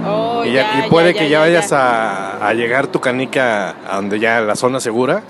[0.08, 2.38] Oh, y, ya- ya, y puede ya, que ya, ya, vayas ya.
[2.38, 5.24] A, a llegar tu canica a donde ya la zona segura,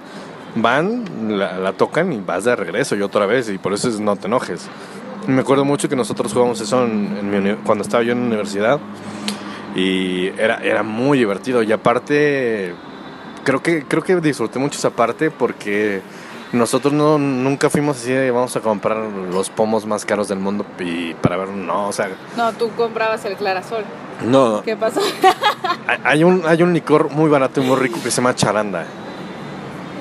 [0.56, 1.06] van,
[1.38, 4.15] la, la tocan y vas de regreso y otra vez, y por eso es no
[4.15, 4.67] te enojes.
[5.27, 8.25] Me acuerdo mucho que nosotros jugábamos eso en, en mi cuando estaba yo en la
[8.27, 8.80] universidad
[9.75, 12.73] y era, era muy divertido y aparte
[13.43, 16.01] creo que, creo que disfruté mucho esa parte porque
[16.51, 20.65] nosotros no, nunca fuimos así de vamos a comprar los pomos más caros del mundo
[20.79, 23.84] y para ver, no, o sea, No, tú comprabas el clarasol.
[24.25, 24.99] no, ¿Qué pasó?
[26.03, 28.86] hay- un, hay un licor muy barato y muy rico que se llama charanda.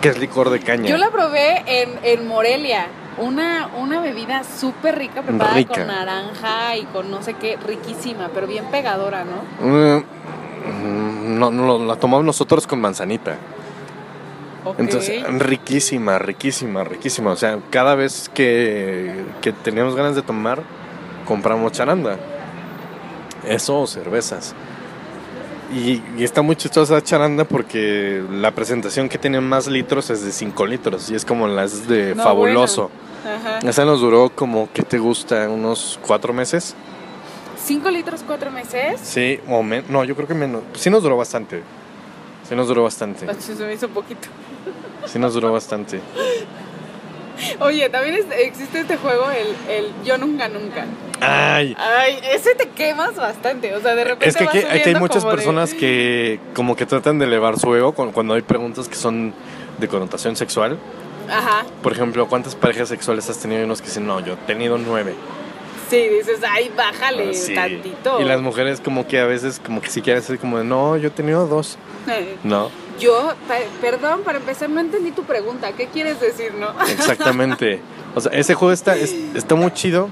[0.00, 0.88] que es licor de caña.
[0.88, 2.86] Yo la probé en, en Morelia.
[3.18, 5.74] Una, una bebida súper rica, preparada Rica.
[5.74, 9.66] con naranja y con no sé qué, riquísima, pero bien pegadora, ¿no?
[9.66, 13.36] Mm, No, no, la tomamos nosotros con manzanita.
[14.64, 14.78] Ok.
[14.78, 17.32] Entonces, riquísima, riquísima, riquísima.
[17.32, 20.62] O sea, cada vez que, que teníamos ganas de tomar,
[21.26, 22.16] compramos charanda.
[23.46, 24.54] Eso o cervezas.
[25.72, 30.32] Y, y está muy chistosa charanda porque la presentación que tiene más litros es de
[30.32, 32.90] 5 litros y es como las de No, fabuloso.
[33.24, 33.60] Ajá.
[33.68, 35.48] Esa nos duró como, ¿qué te gusta?
[35.48, 36.74] ¿Unos 4 meses?
[37.64, 39.00] ¿Cinco litros, cuatro meses?
[39.02, 39.88] Sí, o menos.
[39.90, 40.62] No, yo creo que menos.
[40.74, 41.62] Sí nos duró bastante.
[42.48, 43.26] Sí nos duró bastante.
[43.38, 44.28] Se me hizo poquito.
[45.06, 46.00] Sí nos duró bastante.
[47.60, 50.86] Oye, también es- existe este juego, el, el Yo Nunca Nunca.
[51.20, 53.74] Ay, Ay, ese te quemas bastante.
[53.74, 56.76] O sea, de repente Es que vas aquí, aquí hay muchas de- personas que como
[56.76, 59.34] que tratan de elevar su ego cuando hay preguntas que son
[59.78, 60.78] de connotación sexual.
[61.28, 61.64] Ajá.
[61.82, 63.60] Por ejemplo, ¿cuántas parejas sexuales has tenido?
[63.60, 65.14] Y unos que dicen, no, yo he tenido nueve.
[65.90, 67.54] Sí, dices, ay, bájale Ah, Sí.
[67.54, 68.20] tantito.
[68.20, 70.96] Y las mujeres como que a veces como que si quieren ser como de, no,
[70.96, 71.78] yo he tenido dos.
[72.08, 73.32] Eh, No, Yo,
[73.80, 75.72] perdón, para empezar, no entendí tu pregunta.
[75.72, 76.68] ¿Qué quieres decir, no?
[76.88, 77.80] exactamente.
[78.14, 80.08] o sea, ese juego está, es- está muy chido,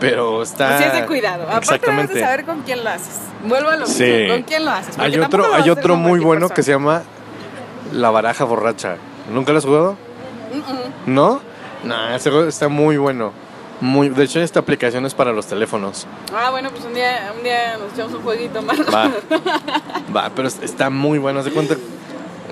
[0.00, 0.76] pero está...
[0.76, 1.42] Así es de cuidado.
[1.44, 2.14] Aparte Exactamente.
[2.14, 3.20] de saber con quién lo haces.
[3.44, 4.02] Vuelvo a lo Sí.
[4.04, 4.34] mismo.
[4.34, 4.96] ¿Con quién lo haces?
[4.96, 7.02] Porque Hay otro, hay otro muy bueno que se llama
[7.92, 8.96] La Baraja Borracha.
[9.30, 9.96] ¿Nunca lo has jugado?
[11.06, 11.40] ¿No?
[11.84, 13.32] No, ese juego está muy bueno.
[13.80, 16.06] Muy, de hecho, esta aplicación es para los teléfonos.
[16.34, 18.78] Ah, bueno, pues un día, un día nos echamos un jueguito más.
[18.92, 19.10] Va.
[20.14, 21.42] Va, pero es- está muy bueno.
[21.42, 21.76] ¿Se cuenta?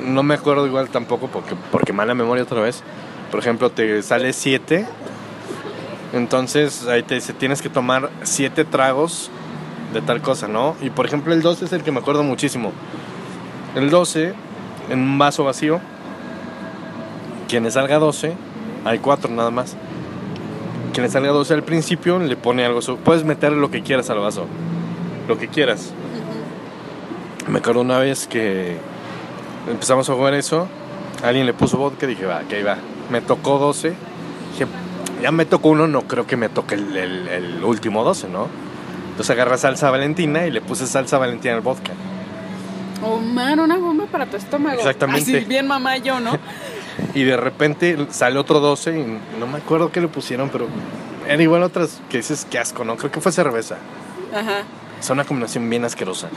[0.03, 2.83] No me acuerdo igual tampoco porque, porque mala memoria otra vez.
[3.31, 4.87] Por ejemplo, te sale 7.
[6.15, 9.31] Entonces ahí te dice, tienes que tomar 7 tragos
[9.93, 10.77] de tal cosa, ¿no?
[10.81, 12.73] Y por ejemplo, el 12 es el que me acuerdo muchísimo.
[13.75, 14.33] El 12,
[14.89, 15.81] en un vaso vacío,
[17.49, 18.35] quien le salga 12,
[18.87, 19.77] hay 4 nada más.
[20.93, 22.81] Quien le salga 12 al principio, le pone algo.
[23.05, 24.47] Puedes meter lo que quieras al vaso.
[25.29, 25.93] Lo que quieras.
[27.49, 28.77] Me acuerdo una vez que
[29.71, 30.69] empezamos a jugar eso,
[31.23, 32.77] alguien le puso vodka y dije, va, que ahí va.
[33.11, 33.89] Me tocó 12.
[34.53, 34.67] Dije,
[35.23, 38.49] ya me tocó uno, no creo que me toque el, el- el último 12, ¿no?
[39.11, 41.93] Entonces agarra salsa valentina y le puse salsa valentina al vodka.
[43.03, 44.77] Oh, man, una bomba para tu estómago.
[44.79, 45.37] Exactamente.
[45.39, 46.33] Así, bien mamá yo, ¿no?
[47.15, 50.67] Y de repente sale otro 12 y no me acuerdo qué le pusieron, pero
[51.29, 52.97] era igual otras que dices que asco, ¿no?
[52.97, 53.77] Creo que fue cerveza.
[54.35, 54.63] Ajá.
[55.01, 56.29] Es una combinación bien asquerosa.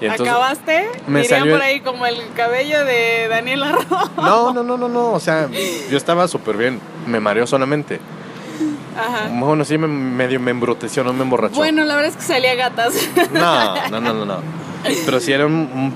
[0.00, 0.88] Y entonces- ¿Acabaste?
[1.06, 3.86] me Dirían salió por ahí como el cabello de Daniel Arroyo.
[4.16, 5.12] No, no, no, no, no.
[5.12, 5.48] O sea,
[5.90, 6.80] yo estaba súper bien.
[7.06, 8.00] Me mareó solamente.
[8.98, 9.28] Ajá.
[9.32, 11.54] Bueno, sí, me, medio me embruteció, no me emborrachó.
[11.54, 12.94] Bueno, la verdad es que salía gatas.
[13.32, 14.36] No, no, no, no, no.
[15.06, 15.94] Pero sí era un, un-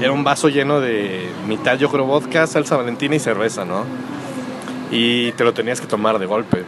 [0.00, 3.84] era un vaso lleno de mitad, yo creo, vodka, salsa valentina y cerveza, ¿no?
[4.90, 6.64] Y te lo tenías que tomar de golpe.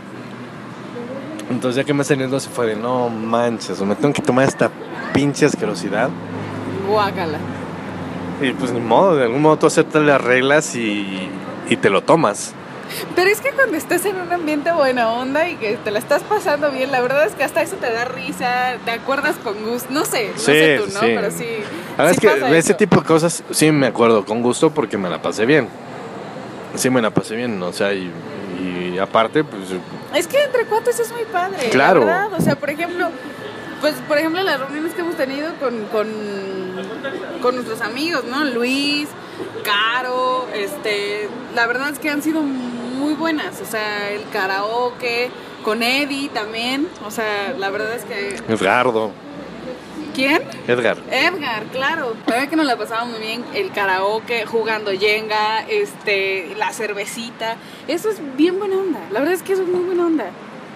[1.51, 4.47] Entonces ya que me salió el 12 fue de, no manches, me tengo que tomar
[4.47, 4.71] esta
[5.13, 6.11] pinche asquerosidad.
[6.89, 7.39] Guácala.
[8.41, 11.29] Y pues ni modo, de algún modo tú aceptas las reglas y,
[11.69, 12.55] y te lo tomas.
[13.15, 16.23] Pero es que cuando estás en un ambiente buena onda y que te la estás
[16.23, 19.89] pasando bien, la verdad es que hasta eso te da risa, te acuerdas con gusto,
[19.91, 21.01] no sé, no Sí, sé tú, ¿no?
[21.01, 21.07] sí.
[21.15, 21.47] Pero sí.
[21.97, 24.71] La verdad sí es que de ese tipo de cosas sí me acuerdo con gusto
[24.71, 25.69] porque me la pasé bien.
[26.75, 28.11] Sí me la pasé bien, o sea, y,
[28.95, 29.63] y aparte, pues
[30.15, 31.57] Es que entre cuates es muy padre.
[31.65, 32.01] la Claro.
[32.01, 32.29] verdad.
[32.37, 33.09] O sea, por ejemplo,
[33.81, 36.09] pues por ejemplo las reuniones que hemos tenido con, con,
[37.43, 38.45] con nuestros amigos, ¿no?
[38.45, 39.09] Luis,
[39.65, 42.80] Caro, este, la verdad es que han sido muy
[43.15, 43.61] buenas.
[43.61, 45.31] O sea, el karaoke,
[45.65, 46.89] con Eddie también.
[47.07, 48.37] O sea, la verdad es que.
[48.53, 49.11] Edgardo,
[50.15, 50.43] ¿Quién?
[50.67, 50.99] Edgar.
[51.11, 52.15] Edgar, claro.
[52.27, 57.57] La verdad que nos la pasamos muy bien, el karaoke, jugando yenga, este, la cervecita.
[57.87, 59.01] Eso es bien buena onda.
[59.13, 60.25] La verdad es que eso es muy buena onda.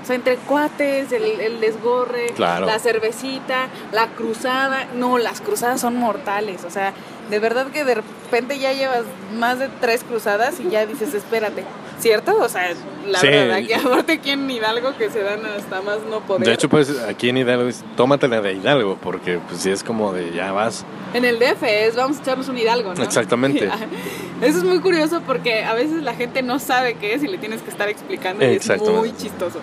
[0.03, 2.67] O sea, entre cuates, el, el desgorre, Claro.
[2.67, 4.87] la cervecita, la cruzada.
[4.95, 6.63] No, las cruzadas son mortales.
[6.65, 6.93] O sea,
[7.31, 9.03] de verdad que de repente ya llevas
[9.37, 11.65] más de tres cruzadas y ya dices, espérate.
[11.99, 12.37] ¿Cierto?
[12.41, 12.73] O sea,
[13.07, 13.29] la Sí.
[13.29, 16.47] verdad, aquí aparte aquí en Hidalgo que se dan hasta más no poder.
[16.47, 20.13] De hecho, pues aquí en Hidalgo, es, tómatela de Hidalgo, porque pues sí es como
[20.13, 20.85] de ya vas.
[21.13, 23.03] En el DF es vamos a echarnos un hidalgo, ¿no?
[23.03, 23.71] Exactamente.
[24.43, 27.39] Eso es muy curioso porque a veces la gente no sabe qué es y le
[27.39, 29.61] tienes que estar explicando y es muy chistoso.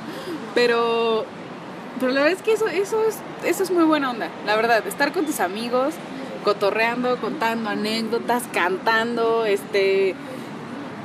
[0.55, 1.25] Pero,
[1.99, 4.85] pero la verdad es que eso, eso, es, eso es muy buena onda, la verdad.
[4.87, 5.93] Estar con tus amigos,
[6.43, 10.15] cotorreando, contando anécdotas, cantando, este,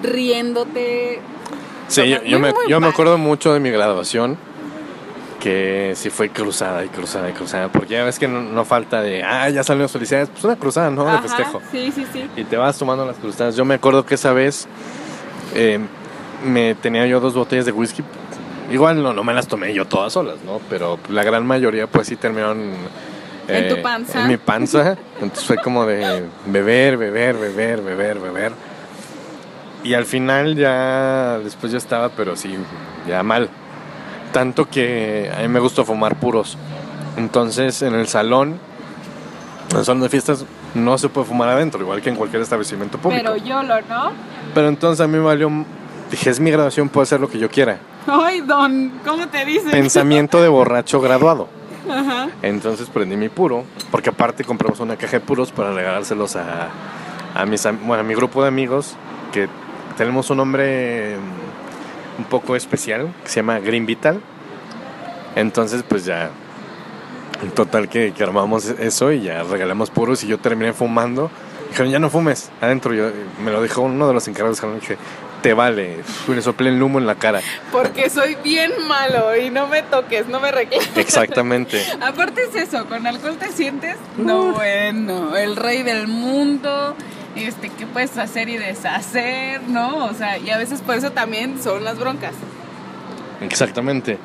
[0.02, 1.20] riéndote.
[1.88, 4.36] Sí, yo, Muy, me, muy yo me acuerdo mucho de mi graduación,
[5.40, 7.68] que sí fue cruzada y cruzada y cruzada.
[7.68, 10.28] Porque ya ves que no, no falta de, ah, ya las felicidades.
[10.30, 11.04] Pues una cruzada, ¿no?
[11.04, 11.62] De festejo.
[11.70, 12.28] Sí, sí, sí.
[12.36, 13.56] Y te vas tomando las cruzadas.
[13.56, 14.66] Yo me acuerdo que esa vez
[15.54, 15.78] eh,
[16.44, 18.02] me tenía yo dos botellas de whisky.
[18.70, 20.60] Igual no, no me las tomé yo todas solas, ¿no?
[20.68, 22.72] Pero la gran mayoría pues sí terminaron...
[23.46, 24.22] ¿En tu panza?
[24.22, 24.96] En mi panza.
[25.20, 28.52] Entonces fue como de beber, beber, beber, beber, beber.
[29.86, 32.56] Y al final ya, después ya estaba, pero sí,
[33.06, 33.48] ya mal.
[34.32, 36.58] Tanto que a mí me gusta fumar puros.
[37.16, 38.58] Entonces en el salón,
[39.70, 40.44] en el salón de fiestas,
[40.74, 43.22] no se puede fumar adentro, igual que en cualquier establecimiento público.
[43.22, 44.10] Pero YOLO, ¿no?
[44.54, 45.48] Pero entonces a mí me valió.
[46.10, 47.78] Dije, es mi graduación, puedo hacer lo que yo quiera.
[48.08, 49.70] Ay, don, ¿cómo te dicen?
[49.70, 51.46] Pensamiento de borracho graduado.
[51.88, 52.30] Ajá.
[52.42, 56.70] Entonces prendí mi puro, porque aparte compramos una caja de puros para regalárselos a,
[57.36, 58.96] a, mis, bueno, a mi grupo de amigos,
[59.32, 59.48] que
[59.96, 64.20] tenemos un nombre mm, un poco especial, que se llama Green Vital.
[65.34, 66.30] Entonces, pues ya,
[67.42, 71.30] en total que, que armamos eso y ya regalamos puros y yo terminé fumando.
[71.68, 72.94] Dijeron, ya no fumes adentro.
[72.94, 73.10] Yo,
[73.42, 74.96] me lo dijo uno de los encargados dije,
[75.42, 75.98] te vale.
[76.26, 77.40] Y le soplé el humo en la cara.
[77.70, 80.96] Porque soy bien malo y no me toques, no me reclames.
[80.96, 81.84] Exactamente.
[82.00, 86.96] Aparte es eso, con alcohol te sientes, no bueno, el rey del mundo,
[87.36, 90.06] este, qué puedes hacer y deshacer, ¿no?
[90.06, 92.32] O sea, y a veces por eso también son las broncas.
[93.40, 94.18] Exactamente.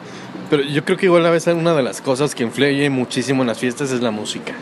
[0.50, 3.48] Pero yo creo que igual a veces una de las cosas que influye muchísimo en
[3.48, 4.54] las fiestas es la música.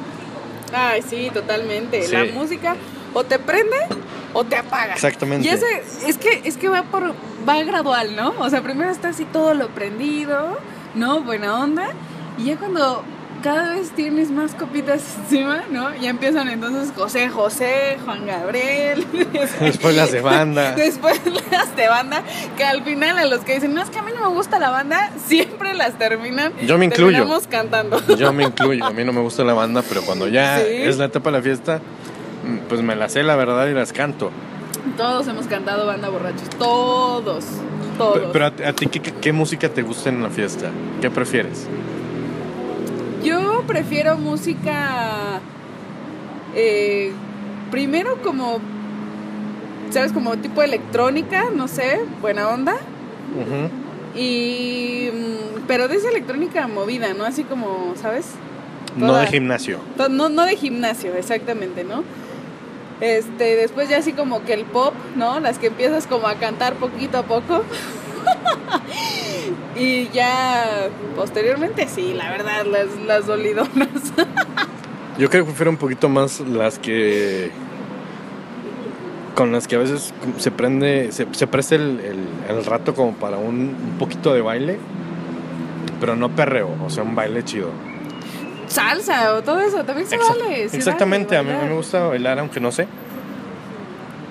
[0.74, 2.04] Ay, sí, totalmente.
[2.04, 2.14] Sí.
[2.14, 2.76] La música
[3.14, 3.78] o te prende
[4.34, 4.94] o te apaga.
[4.94, 5.48] Exactamente.
[5.48, 7.14] Y ese, es que, es que va por,
[7.48, 8.34] va gradual, ¿no?
[8.40, 10.58] O sea, primero está así todo lo prendido,
[10.96, 11.22] ¿no?
[11.22, 11.90] Buena onda.
[12.38, 13.04] Y ya cuando
[13.44, 15.96] cada vez tienes más copitas encima, ¿no?
[15.96, 19.06] Ya empiezan entonces José José, Juan Gabriel.
[19.62, 20.72] Después las de banda.
[20.76, 21.20] Después
[21.52, 22.24] las de banda,
[22.58, 24.60] que al final a los que dicen, no, es que a mí no me gusta
[24.60, 26.54] la banda, siempre las terminan.
[26.66, 27.12] Yo me incluyo.
[27.12, 28.02] terminamos cantando.
[28.16, 30.66] Yo me incluyo, a mí no me gusta la banda, pero cuando ya Sí.
[30.70, 31.80] es la etapa de la fiesta,
[32.46, 34.32] mm, pues me las sé la verdad y las canto.
[34.98, 37.46] Todos hemos cantado banda borrachos, todos,
[37.98, 38.14] todos.
[38.20, 40.70] Pero, pero a, ti- a ti, ¿qué, qué- qué música te gusta en la fiesta?
[41.02, 41.68] ¿Qué prefieres?
[43.24, 45.40] Yo prefiero música.
[46.56, 47.12] eh,
[47.72, 48.60] primero, como.
[49.92, 50.12] ¿Sabes?
[50.12, 52.76] Como tipo electrónica, no sé, buena onda.
[54.16, 55.10] Y.
[55.14, 57.26] mm, Pero de esa electrónica movida, ¿no?
[57.26, 58.26] Así como, ¿sabes?
[58.96, 59.80] No de gimnasio.
[59.98, 62.04] To- No, no de gimnasio, exactamente, ¿no?
[63.02, 65.40] Este, después ya así como que el pop, ¿no?
[65.40, 67.64] Las que empiezas como a cantar poquito a poco.
[69.76, 73.90] y ya posteriormente sí, la verdad, las, las dolidonas.
[75.18, 77.52] Yo creo que prefiero un poquito más las que.
[79.36, 81.12] con las que a veces se prende.
[81.12, 83.56] se, se presta el, el- el rato como para un,
[83.92, 84.80] un poquito de baile,
[86.00, 87.70] pero no perreo, o sea, un baile chido.
[88.68, 90.70] Salsa o todo eso, también se Exa- vale.
[90.70, 92.88] se Exactamente, vale a mí, me gusta bailar, aunque no sé.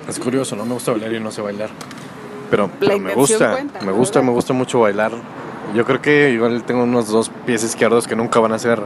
[0.09, 1.69] Es curioso, no me gusta bailar y no sé bailar.
[2.51, 5.13] Pero, pero me gusta, cuenta, me gusta, me gusta mucho bailar.
[5.75, 8.81] Yo creo que igual tengo unos dos pies izquierdos que nunca van a ser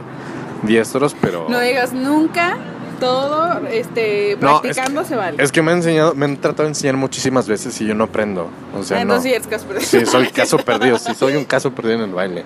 [0.63, 1.47] diestros, pero...
[1.49, 2.57] No digas nunca,
[2.99, 5.43] todo este, No, practicando es que, se vale.
[5.43, 8.05] Es que me han enseñado, me han tratado de enseñar muchísimas veces y yo no
[8.05, 8.49] aprendo.
[8.77, 9.21] O sea, Ah, no.
[9.21, 9.81] Sí, perdido.
[9.81, 12.43] Sí, soy caso perdido, sí, soy un caso perdido en el baile.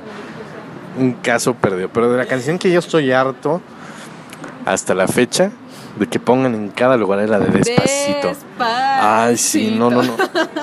[1.00, 1.90] Un caso perdido.
[1.94, 3.62] Pero de la canción que yo estoy harto
[4.66, 5.52] hasta la fecha
[6.00, 8.32] de que pongan en cada lugar la de Despacito.
[8.60, 10.14] Ay, sí, no, no, no.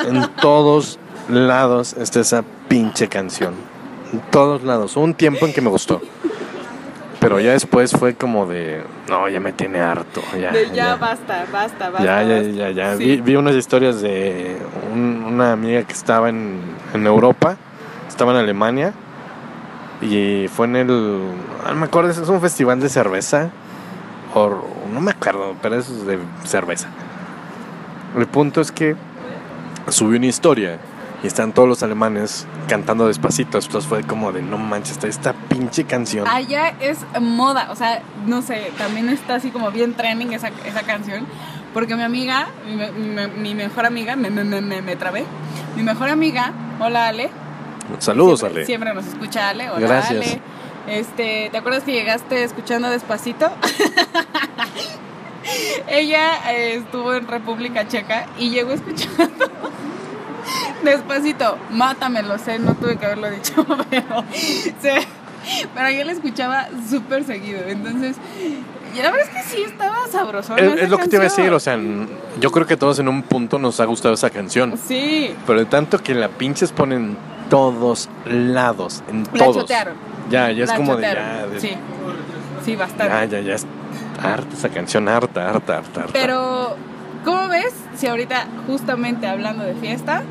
[0.08, 3.54] En todos lados está esa pinche canción.
[4.12, 4.96] En todos lados.
[4.96, 6.00] Hubo un tiempo en que me gustó.
[7.20, 10.20] Pero ya después fue como de, no, ya me tiene harto.
[10.38, 10.96] Ya, De ya, ya.
[10.96, 12.04] basta, basta, basta.
[12.04, 12.96] Ya, ya, ya, ya.
[12.98, 13.04] Sí.
[13.04, 14.58] Vi, vi unas historias de
[14.92, 16.60] un- una amiga que estaba en,
[16.92, 17.56] en Europa,
[18.08, 18.92] estaba en Alemania,
[20.02, 20.86] y fue en el.
[20.88, 23.48] No me acuerdo, es un festival de cerveza,
[24.34, 24.50] o
[24.94, 26.88] no me acuerdo, pero es de cerveza.
[28.16, 28.96] El punto es que
[29.88, 30.78] subió una historia
[31.22, 33.58] y están todos los alemanes cantando despacito.
[33.58, 36.26] Entonces fue como de no manches, esta, pinche canción.
[36.28, 40.82] Allá es moda, o sea, no sé, también está así como bien trending esa, esa
[40.82, 41.26] canción.
[41.72, 45.24] Porque mi amiga, mi, me- mi- mi mejor amiga, me, me, me, me, me trabé.
[45.76, 47.30] Mi mejor amiga, hola Ale.
[47.98, 48.66] Saludos, siempre, Ale.
[48.66, 50.10] Siempre nos escucha Ale, hola Gracias.
[50.24, 50.40] Ale.
[50.88, 53.50] Este, ¿te acuerdas que llegaste escuchando despacito?
[55.88, 59.50] Ella eh, estuvo en República Checa y llegó escuchando
[60.84, 61.58] despacito.
[61.70, 64.24] Mátame, lo sé, no tuve que haberlo dicho, pero,
[64.80, 65.06] se-
[65.74, 67.60] pero yo la escuchaba súper seguido.
[67.66, 68.16] Entonces,
[68.94, 70.56] y la verdad es que sí estaba sabroso.
[70.56, 71.78] Es, es lo que te iba a decir, o sea,
[72.40, 74.78] yo creo que todos en un punto nos ha gustado esa canción.
[74.88, 77.16] Sí, Pero de tanto que la pinches ponen
[77.50, 79.56] todos lados, en La todos.
[79.58, 79.94] chotearon.
[80.30, 81.70] Ya, ya es La como de ya, de- Sí.
[82.64, 83.08] Sí, bastante.
[83.08, 83.66] ya, ya, ya es
[84.22, 86.12] harta esa canción, harta, harta, harta, harta.
[86.12, 86.76] Pero,
[87.24, 90.22] ¿cómo ves si ahorita, justamente hablando de fiesta,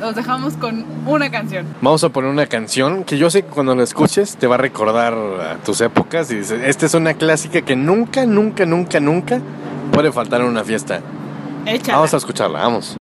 [0.00, 1.66] los dejamos con una canción?
[1.82, 4.58] Vamos a poner una canción que yo sé que cuando la escuches te va a
[4.58, 9.40] recordar a tus épocas y dices, esta es una clásica que nunca, nunca, nunca, nunca
[9.92, 11.00] puede faltar en una fiesta.
[11.66, 11.98] Échala.
[11.98, 12.96] Vamos a escucharla, vamos.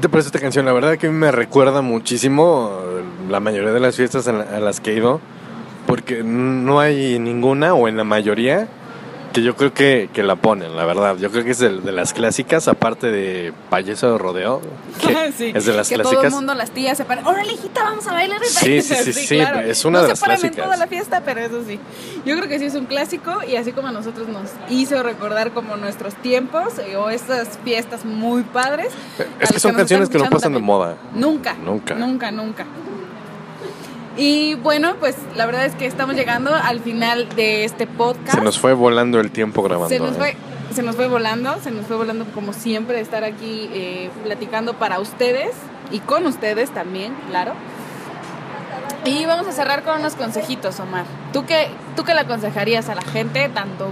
[0.00, 0.64] Te parece esta canción?
[0.64, 4.32] La verdad que a mí me recuerda muchísimo eh, la mayoría de las fiestas a
[4.32, 5.20] las que he ido,
[5.86, 8.68] porque no hay ninguna o en la mayoría
[9.32, 11.16] Que yo creo que, que la ponen, la verdad.
[11.16, 14.60] Yo creo que es de, de las clásicas, aparte de payaso de rodeo.
[15.00, 16.24] que Sí, es de las que todo clásicas.
[16.24, 17.24] el mundo, las tías se paran.
[17.24, 18.40] ¡Órale, hijita, vamos a bailar!
[18.44, 20.64] Sí, sí, sí, sí, es una no de se las paran en clásicas.
[20.64, 21.78] toda la fiesta, pero eso sí.
[22.24, 25.52] Yo creo que sí es un clásico y así como a nosotros nos hizo recordar
[25.52, 28.88] como nuestros tiempos eh, o estas fiestas muy padres.
[29.38, 30.64] Es que son nos canciones que no pasan de también.
[30.64, 30.96] moda.
[31.14, 31.54] Nunca.
[31.54, 31.94] Nunca.
[31.94, 32.64] Nunca, nunca.
[34.16, 38.38] Y bueno, pues la verdad es que estamos llegando al final de este podcast.
[38.38, 39.88] Se nos fue volando el tiempo grabando.
[39.88, 40.18] Se nos ¿eh?
[40.18, 40.36] fue,
[40.74, 44.74] se nos fue volando, se nos fue volando como siempre de estar aquí eh, platicando
[44.74, 45.52] para ustedes
[45.90, 47.52] y con ustedes también, claro.
[49.04, 51.04] Y vamos a cerrar con unos consejitos, Omar.
[51.32, 53.88] ¿Tú qué, tú qué le aconsejarías a la gente, tanto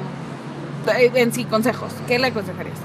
[0.98, 1.92] eh, en sí, consejos?
[2.06, 2.76] ¿Qué le aconsejarías?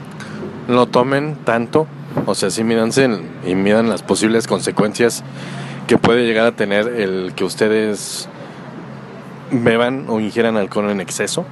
[0.67, 1.88] no tomen tanto,
[2.25, 3.09] o sea, sí mídanse
[3.45, 5.23] y midan las posibles consecuencias
[5.88, 8.27] que puede llegar a tener el que ustedes
[9.51, 11.45] beban o ingieran alcohol en exceso,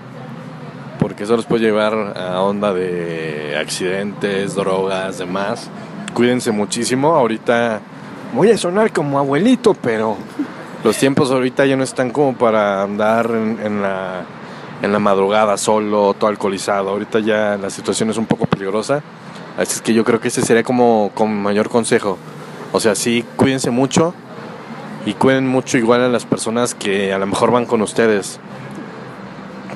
[0.99, 5.69] porque eso los puede llevar a onda de accidentes, drogas, demás.
[6.13, 7.79] Cuídense muchísimo, ahorita
[8.33, 10.17] voy a sonar como abuelito, pero
[10.83, 14.25] los tiempos ahorita ya no están como para andar en, en la
[14.81, 16.89] en la madrugada solo, todo alcoholizado.
[16.89, 19.03] Ahorita ya la situación es un poco peligrosa.
[19.57, 22.17] Así es que yo creo que ese sería como, como mayor consejo.
[22.73, 24.13] O sea, sí, cuídense mucho
[25.05, 28.39] y cuiden mucho igual a las personas que a lo mejor van con ustedes.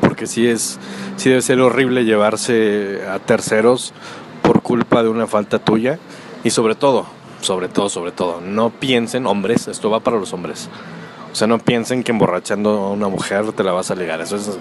[0.01, 0.79] Porque sí es,
[1.17, 3.93] sí debe ser horrible llevarse a terceros
[4.41, 5.99] por culpa de una falta tuya.
[6.43, 7.05] Y sobre todo,
[7.41, 10.69] sobre todo, sobre todo, no piensen, hombres, esto va para los hombres.
[11.31, 14.21] O sea, no piensen que emborrachando a una mujer te la vas a ligar.
[14.21, 14.57] Eso es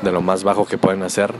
[0.00, 1.34] de lo más bajo que pueden hacer.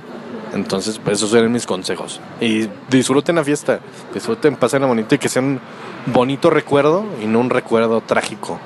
[0.55, 2.21] Entonces, pues esos serían mis consejos.
[2.41, 3.81] Y disfruten la fiesta,
[4.13, 5.61] disfruten, pasen bonito y que sea un
[6.07, 8.61] bonito recuerdo y no un recuerdo trágico.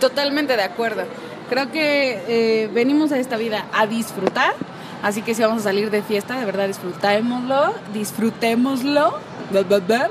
[0.00, 1.04] Totalmente de acuerdo.
[1.50, 4.54] Creo que eh, venimos a esta vida a disfrutar,
[5.02, 9.18] así que si vamos a salir de fiesta, de verdad disfrutémoslo, disfrutémoslo,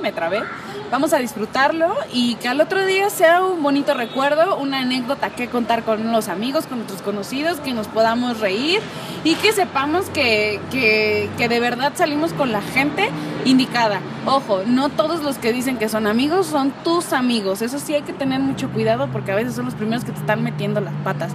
[0.02, 0.42] me trabé.
[0.90, 5.50] Vamos a disfrutarlo y que al otro día sea un bonito recuerdo, una anécdota que
[5.50, 8.80] contar con los amigos, con nuestros conocidos, que nos podamos reír
[9.26, 13.10] y que sepamos que, que, de verdad salimos con la gente
[13.44, 14.00] indicada.
[14.26, 17.62] Ojo, no todos los que dicen que son amigos son tus amigos.
[17.62, 20.20] Eso sí hay que tener mucho cuidado porque a veces son los primeros que te
[20.20, 21.34] están metiendo las patas.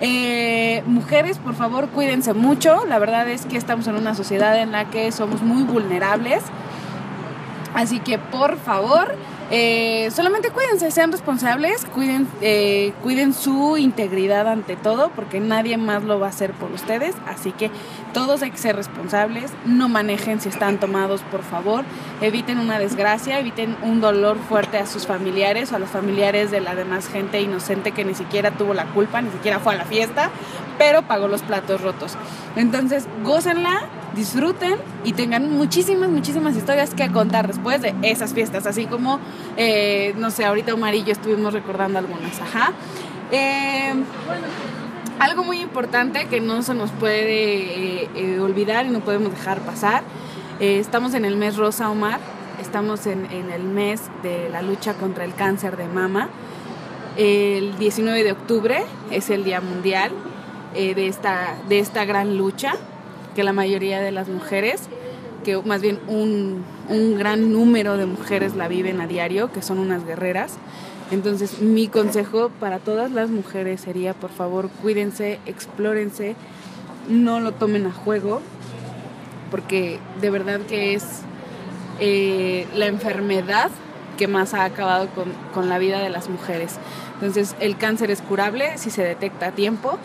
[0.00, 2.84] Eh, mujeres, por favor, cuídense mucho.
[2.86, 6.44] La verdad es que estamos en una sociedad en la que somos muy vulnerables.
[7.78, 9.14] Así que, por favor,
[9.52, 16.02] eh, solamente cuídense, sean responsables, cuiden, eh, cuiden su integridad ante todo, porque nadie más
[16.02, 17.14] lo va a hacer por ustedes.
[17.28, 17.70] Así que
[18.12, 21.84] todos hay que ser responsables, no manejen si están tomados, por favor,
[22.20, 26.60] eviten una desgracia, eviten un dolor fuerte a sus familiares o a los familiares de
[26.60, 29.84] la demás gente inocente que ni siquiera tuvo la culpa, ni siquiera fue a la
[29.84, 30.30] fiesta,
[30.78, 32.16] pero pagó los platos rotos.
[32.56, 33.82] Entonces, gócenla,
[34.18, 39.20] disfruten y tengan muchísimas, muchísimas historias que contar después de esas fiestas, así como,
[39.56, 42.72] eh, no sé, ahorita Omar y yo estuvimos recordando algunas, ajá.
[43.30, 43.94] Eh,
[45.20, 50.02] algo muy importante que no se nos puede eh, olvidar y no podemos dejar pasar,
[50.58, 52.18] estamos en el mes Rosa Omar,
[52.60, 56.28] estamos en, el mes de la lucha contra el cáncer de mama.
[57.16, 60.10] El 19 de octubre es el Día Mundial
[60.74, 62.74] de, esta, de esta gran lucha
[63.38, 64.88] que la mayoría de las mujeres,
[65.44, 69.78] que más bien un, un gran número de mujeres la viven a diario, que son
[69.78, 70.54] unas guerreras.
[71.12, 76.34] Entonces mi consejo para todas las mujeres sería, por favor, cuídense, explórense,
[77.08, 78.42] no lo tomen a juego,
[79.52, 81.04] porque de verdad que es
[82.00, 83.70] eh, la enfermedad
[84.16, 86.74] que más ha acabado con, con la vida de las mujeres.
[87.14, 89.96] Entonces el cáncer es curable si se detecta a tiempo,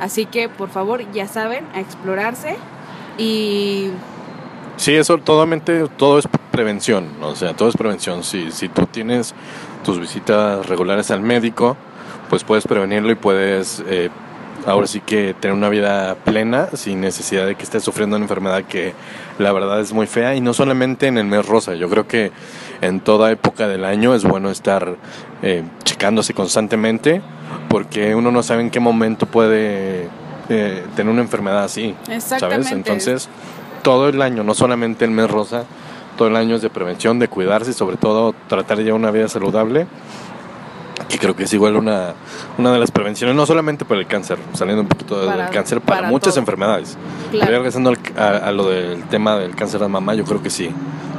[0.00, 2.56] así que por favor ya saben, a explorarse
[3.18, 3.90] y
[4.78, 8.22] Sí, eso totalmente, todo es prevención, o sea, todo es prevención.
[8.22, 9.34] Si, si tú tienes
[9.84, 11.76] tus visitas regulares al médico,
[12.30, 14.08] pues puedes prevenirlo y puedes eh,
[14.66, 18.62] ahora sí que tener una vida plena sin necesidad de que estés sufriendo una enfermedad
[18.64, 18.92] que
[19.40, 22.30] la verdad es muy fea y no solamente en el mes rosa, yo creo que
[22.80, 24.94] en toda época del año es bueno estar
[25.42, 27.20] eh, checándose constantemente
[27.68, 30.08] porque uno no sabe en qué momento puede
[30.48, 32.24] eh, tener una enfermedad así, ¿sabes?
[32.32, 32.72] Exactamente.
[32.72, 33.28] Entonces,
[33.82, 35.64] todo el año, no solamente el mes rosa,
[36.16, 39.10] todo el año es de prevención, de cuidarse y sobre todo tratar de llevar una
[39.10, 39.86] vida saludable,
[41.08, 42.12] que creo que es igual una,
[42.58, 45.80] una de las prevenciones, no solamente por el cáncer, saliendo un poquito del Para- cáncer,
[45.80, 46.40] para, para muchas todo.
[46.40, 46.98] enfermedades.
[47.30, 47.46] Claro.
[47.46, 50.50] Pero regresando al- a, a lo del tema del cáncer de mamá, yo creo que
[50.50, 50.70] sí.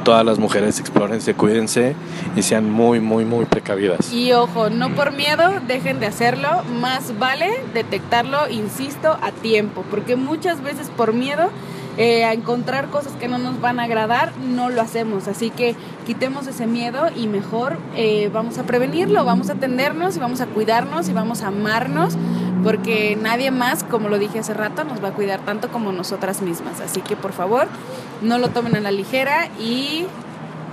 [0.04, 1.94] Todas las mujeres explórense, cuídense
[2.36, 4.12] y sean muy, muy, muy precavidas.
[4.12, 10.16] Y ojo, no por miedo dejen de hacerlo, más vale detectarlo, insisto, a tiempo, porque
[10.16, 11.50] muchas veces por miedo
[11.98, 15.28] eh, a encontrar cosas que no nos van a agradar, no lo hacemos.
[15.28, 15.74] Así que
[16.06, 20.46] quitemos ese miedo y mejor eh, vamos a prevenirlo, vamos a atendernos y vamos a
[20.46, 22.16] cuidarnos y vamos a amarnos,
[22.62, 26.42] porque nadie más, como lo dije hace rato, nos va a cuidar tanto como nosotras
[26.42, 26.80] mismas.
[26.80, 27.66] Así que por favor,
[28.22, 30.06] no lo tomen a la ligera y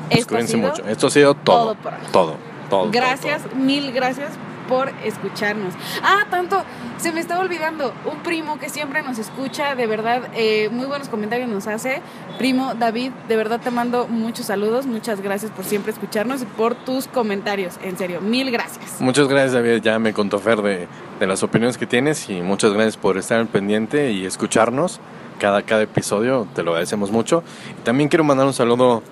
[0.09, 0.85] Pues esto ha sido mucho.
[0.85, 1.73] Esto ha sido todo.
[1.73, 1.93] todo por.
[2.11, 2.35] Todo,
[2.69, 2.91] todo.
[2.91, 4.29] Gracias, todo, mil gracias
[4.67, 5.73] por escucharnos.
[6.03, 6.63] Ah, tanto,
[6.97, 11.09] se me estaba olvidando, un primo que siempre nos escucha, de verdad, eh, muy buenos
[11.09, 12.01] comentarios nos hace.
[12.37, 16.75] Primo David, de verdad te mando muchos saludos, muchas gracias por siempre escucharnos y por
[16.75, 18.99] tus comentarios, en serio, mil gracias.
[18.99, 19.81] Muchas gracias, David.
[19.81, 20.87] Ya me contó Fer de,
[21.19, 24.99] de las opiniones que tienes y muchas gracias por estar al pendiente y escucharnos
[25.37, 26.47] cada, cada episodio.
[26.53, 27.43] Te lo agradecemos mucho.
[27.83, 29.03] También quiero mandar un saludo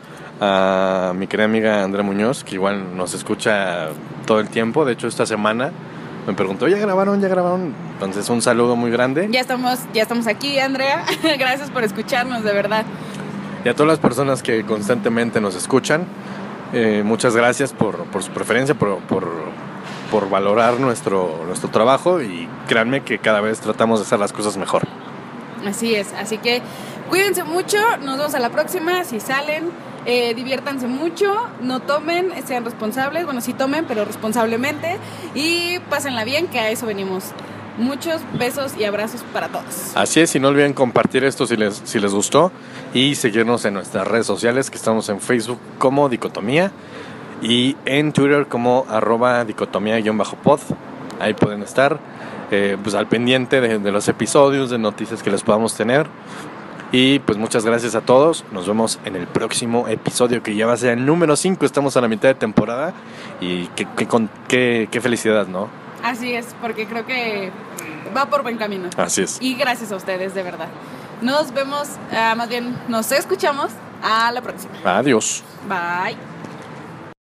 [0.42, 3.90] a mi querida amiga Andrea Muñoz, que igual nos escucha
[4.26, 4.86] todo el tiempo.
[4.86, 5.72] De hecho, esta semana
[6.28, 7.22] me preguntó, ¿ya grabaron?
[7.22, 7.74] ¿Ya grabaron?
[7.94, 9.28] Entonces, un saludo muy grande.
[9.32, 11.06] Ya estamos, ya estamos aquí, Andrea.
[11.40, 12.86] gracias por escucharnos, de verdad.
[13.64, 16.06] Y a todas las personas que constantemente nos escuchan,
[16.74, 19.28] eh, muchas gracias por, por su preferencia, por, por,
[20.12, 24.58] por valorar nuestro, nuestro trabajo y créanme que cada vez tratamos de hacer las cosas
[24.58, 24.84] mejor.
[25.66, 26.62] Así es, así que
[27.10, 29.72] cuídense mucho, nos vemos a la próxima, si salen,
[30.06, 34.98] eh, diviértanse mucho, no tomen, sean responsables, bueno, sí tomen, pero responsablemente
[35.34, 37.26] y pásenla bien, que a eso venimos.
[37.78, 39.92] Muchos besos y abrazos para todos.
[39.96, 42.54] Así es, y no olviden compartir esto si les, si les gustó
[42.94, 46.72] y seguirnos en nuestras redes sociales, que estamos en Facebook como Dicotomía
[47.42, 50.62] y en Twitter como arroba dicotomía-pod.
[51.20, 52.00] Ahí pueden estar
[52.50, 56.08] eh, pues al pendiente de, de los episodios, de noticias que les podamos tener.
[56.92, 58.46] Y pues muchas gracias a todos.
[58.52, 61.66] Nos vemos en el próximo episodio que ya va a ser el número 5.
[61.66, 62.94] Estamos a la mitad de temporada
[63.42, 64.08] y qué, qué,
[64.48, 65.68] qué- qué felicidad, ¿no?
[66.04, 67.52] Así es, porque creo que
[68.16, 68.90] va por buen camino.
[68.98, 69.38] Así es.
[69.42, 70.68] Y gracias a ustedes, de verdad.
[71.22, 73.72] Nos vemos, ah, más bien, nos escuchamos
[74.04, 74.74] a la próxima.
[74.86, 75.44] Adiós.
[75.68, 76.35] Bye.